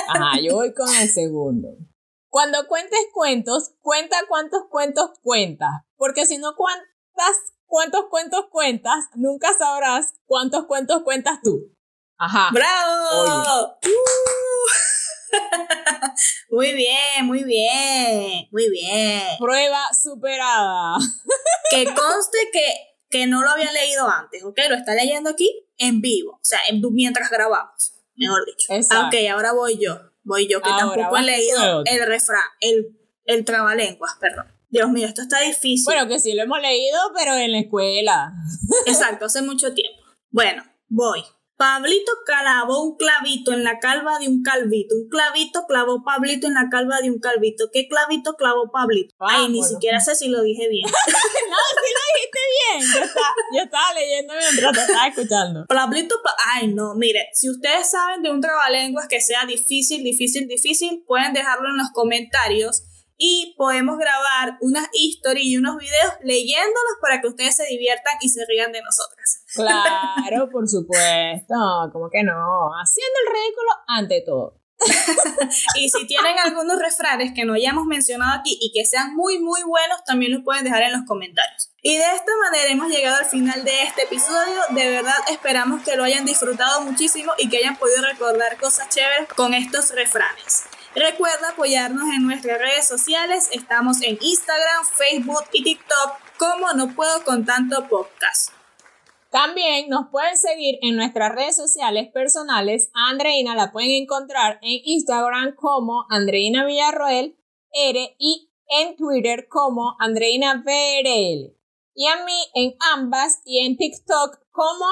Ajá, 0.09 0.41
yo 0.41 0.55
voy 0.55 0.73
con 0.73 0.89
el 0.95 1.09
segundo. 1.09 1.77
Cuando 2.35 2.67
cuentes 2.67 2.99
cuentos, 3.13 3.75
cuenta 3.81 4.17
cuántos 4.27 4.63
cuentos 4.69 5.11
cuentas. 5.23 5.71
Porque 5.97 6.27
si 6.27 6.37
no 6.39 6.57
cuentas 6.57 7.37
cuántos 7.65 8.07
cuentos 8.11 8.47
cuentas, 8.51 9.05
nunca 9.15 9.53
sabrás 9.57 10.15
cuántos 10.27 10.67
cuentos 10.67 11.05
cuentas 11.05 11.39
tú. 11.45 11.73
Ajá. 12.19 12.49
¡Bravo! 12.53 13.79
Uh. 13.85 13.89
muy 16.51 16.73
bien, 16.73 17.25
muy 17.25 17.45
bien, 17.45 18.49
muy 18.51 18.69
bien. 18.69 19.23
Prueba 19.39 19.81
superada. 19.95 20.97
Que 21.71 21.85
conste 21.85 22.39
que, 22.53 22.75
que 23.11 23.27
no 23.29 23.43
lo 23.43 23.51
había 23.51 23.71
leído 23.71 24.09
antes, 24.09 24.43
¿ok? 24.43 24.59
Lo 24.69 24.75
está 24.75 24.95
leyendo 24.95 25.31
aquí 25.31 25.69
en 25.79 26.01
vivo, 26.01 26.33
o 26.33 26.41
sea, 26.45 26.59
en- 26.69 26.83
mientras 26.93 27.31
grabamos, 27.31 27.95
mejor 28.17 28.45
dicho. 28.45 28.73
Exacto. 28.73 29.17
Ok, 29.17 29.23
ahora 29.33 29.53
voy 29.53 29.79
yo, 29.79 29.99
voy 30.25 30.49
yo, 30.49 30.61
que 30.61 30.71
Ahora 30.71 30.95
tampoco 30.95 31.17
he 31.19 31.23
leído 31.23 31.83
el 31.85 32.07
refrán, 32.07 32.43
el, 32.61 32.99
el 33.25 33.45
trabalenguas, 33.45 34.17
perdón. 34.21 34.47
Dios 34.69 34.91
mío, 34.91 35.07
esto 35.07 35.23
está 35.23 35.41
difícil. 35.41 35.85
Bueno, 35.85 36.09
que 36.09 36.19
sí 36.19 36.35
lo 36.35 36.43
hemos 36.43 36.61
leído, 36.61 36.99
pero 37.17 37.35
en 37.37 37.53
la 37.53 37.61
escuela. 37.61 38.33
Exacto, 38.87 39.27
hace 39.27 39.41
mucho 39.41 39.73
tiempo. 39.73 40.03
Bueno, 40.31 40.65
voy. 40.89 41.23
Pablito 41.65 42.13
clavó 42.27 42.83
un 42.85 42.97
clavito 42.99 43.55
en 43.55 43.65
la 43.65 43.79
calva 43.79 44.19
de 44.19 44.29
un 44.29 44.43
calvito. 44.43 44.95
Un 44.97 45.09
clavito 45.09 45.65
clavó 45.67 46.05
Pablito 46.05 46.47
en 46.47 46.53
la 46.53 46.69
calva 46.71 47.01
de 47.01 47.11
un 47.11 47.19
calvito. 47.21 47.71
¿Qué 47.73 47.89
clavito 47.89 48.35
clavó 48.35 48.71
Pablito? 48.71 49.15
Ah, 49.19 49.29
Ay, 49.31 49.49
ni 49.49 49.63
siquiera 49.65 49.99
sé 49.99 50.15
si 50.15 50.29
lo 50.29 50.43
dije 50.43 50.69
bien. 50.69 50.85
No, 51.55 51.57
sí 51.71 51.91
lo 51.95 52.03
dijiste 52.15 52.41
bien. 52.55 52.93
Yo 53.01 53.05
estaba, 53.07 53.35
yo 53.57 53.63
estaba 53.63 53.95
leyendo 53.95 54.35
mientras 54.35 54.73
te 54.75 54.81
estaba 54.81 55.07
escuchando. 55.09 55.65
Pablito, 55.67 56.17
pa- 56.23 56.37
ay 56.55 56.67
no, 56.69 56.95
mire, 56.97 57.29
si 57.33 57.49
ustedes 57.49 57.91
saben 57.91 58.23
de 58.23 58.31
un 58.31 58.41
trabalenguas 58.41 59.07
que 59.09 59.21
sea 59.21 59.47
difícil, 59.47 60.03
difícil, 60.05 60.47
difícil, 60.49 61.03
pueden 61.07 61.33
dejarlo 61.33 61.69
en 61.71 61.79
los 61.79 61.89
comentarios 61.95 62.83
y 63.17 63.55
podemos 63.57 63.99
grabar 63.99 64.59
unas 64.61 64.89
historias 64.93 65.47
y 65.47 65.57
unos 65.57 65.77
videos 65.77 66.15
leyéndolos 66.23 66.95
para 67.01 67.21
que 67.21 67.29
ustedes 67.29 67.57
se 67.57 67.65
diviertan 67.67 68.15
y 68.21 68.29
se 68.29 68.45
rían 68.47 68.73
de 68.73 68.83
nosotras. 68.83 69.45
Claro, 69.55 70.51
por 70.51 70.69
supuesto. 70.69 71.55
Como 71.93 72.11
que 72.11 72.23
no. 72.23 72.71
Haciendo 72.83 73.19
el 73.27 73.33
ridículo 73.33 73.71
ante 73.87 74.23
todo. 74.27 74.61
y 75.77 75.89
si 75.89 76.07
tienen 76.07 76.39
algunos 76.39 76.79
refranes 76.79 77.33
que 77.35 77.45
no 77.45 77.55
hayamos 77.55 77.87
mencionado 77.87 78.41
aquí 78.41 78.59
y 78.61 78.73
que 78.73 78.85
sean 78.85 79.15
muy, 79.15 79.39
muy 79.39 79.63
buenos, 79.63 80.05
también 80.05 80.33
los 80.33 80.43
pueden 80.43 80.65
dejar 80.65 80.83
en 80.83 80.93
los 80.93 81.03
comentarios. 81.07 81.71
Y 81.83 81.97
de 81.97 82.05
esta 82.05 82.33
manera 82.45 82.71
hemos 82.71 82.89
llegado 82.89 83.17
al 83.19 83.27
final 83.27 83.65
de 83.65 83.83
este 83.83 84.03
episodio. 84.03 84.61
De 84.71 84.91
verdad 84.91 85.15
esperamos 85.31 85.83
que 85.83 85.97
lo 85.97 86.05
hayan 86.05 86.25
disfrutado 86.25 86.81
muchísimo 86.83 87.33
y 87.39 87.49
que 87.49 87.59
hayan 87.59 87.77
podido 87.77 88.03
recordar 88.03 88.59
cosas 88.59 88.89
chéveres 88.89 89.29
con 89.35 89.55
estos 89.55 89.95
refranes. 89.95 90.65
Recuerda 90.95 91.49
apoyarnos 91.51 92.05
en 92.15 92.25
nuestras 92.25 92.57
redes 92.57 92.87
sociales. 92.87 93.49
Estamos 93.53 94.01
en 94.01 94.17
Instagram, 94.21 94.85
Facebook 94.93 95.43
y 95.53 95.65
TikTok 95.65 96.39
como 96.39 96.73
No 96.75 96.95
Puedo 96.95 97.25
con 97.25 97.45
Tanto 97.45 97.89
Podcast. 97.89 98.53
También 99.29 99.89
nos 99.89 100.09
pueden 100.11 100.39
seguir 100.39 100.79
en 100.83 100.95
nuestras 100.95 101.35
redes 101.35 101.57
sociales 101.57 102.13
personales. 102.13 102.91
A 102.95 103.11
Andreina 103.11 103.57
la 103.57 103.73
pueden 103.73 103.91
encontrar 103.91 104.61
en 104.63 104.83
Instagram 104.85 105.57
como 105.57 106.07
Andreina 106.11 106.65
Villarroel 106.65 107.37
R 107.73 108.17
y 108.21 108.53
en 108.69 108.95
Twitter 108.95 109.49
como 109.49 109.97
Andreina 109.99 110.63
VRL. 110.65 111.59
Y 111.97 112.07
a 112.07 112.25
mí 112.25 112.41
en 112.55 112.77
ambas 112.93 113.41
y 113.45 113.67
en 113.67 113.77
TikTok 113.77 114.39
como 114.53 114.87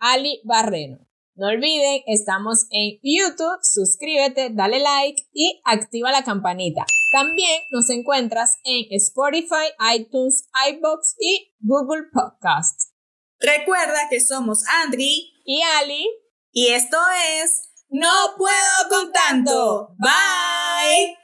Ali 0.00 0.40
Barreno. 0.42 1.06
No 1.36 1.48
olviden, 1.48 2.02
estamos 2.06 2.66
en 2.70 3.00
YouTube, 3.02 3.58
suscríbete, 3.62 4.50
dale 4.52 4.78
like 4.78 5.28
y 5.32 5.60
activa 5.64 6.12
la 6.12 6.22
campanita. 6.22 6.84
También 7.12 7.62
nos 7.72 7.90
encuentras 7.90 8.56
en 8.62 8.86
Spotify, 8.90 9.66
iTunes, 9.96 10.46
iBox 10.70 11.16
y 11.18 11.52
Google 11.58 12.04
Podcasts. 12.12 12.92
Recuerda 13.40 14.08
que 14.08 14.20
somos 14.20 14.62
Andri 14.84 15.32
y 15.44 15.60
Ali 15.80 16.06
y 16.52 16.68
esto 16.68 16.98
es 17.40 17.68
No 17.88 18.36
puedo 18.38 18.88
con 18.88 19.12
tanto. 19.12 19.96
Bye. 19.98 21.23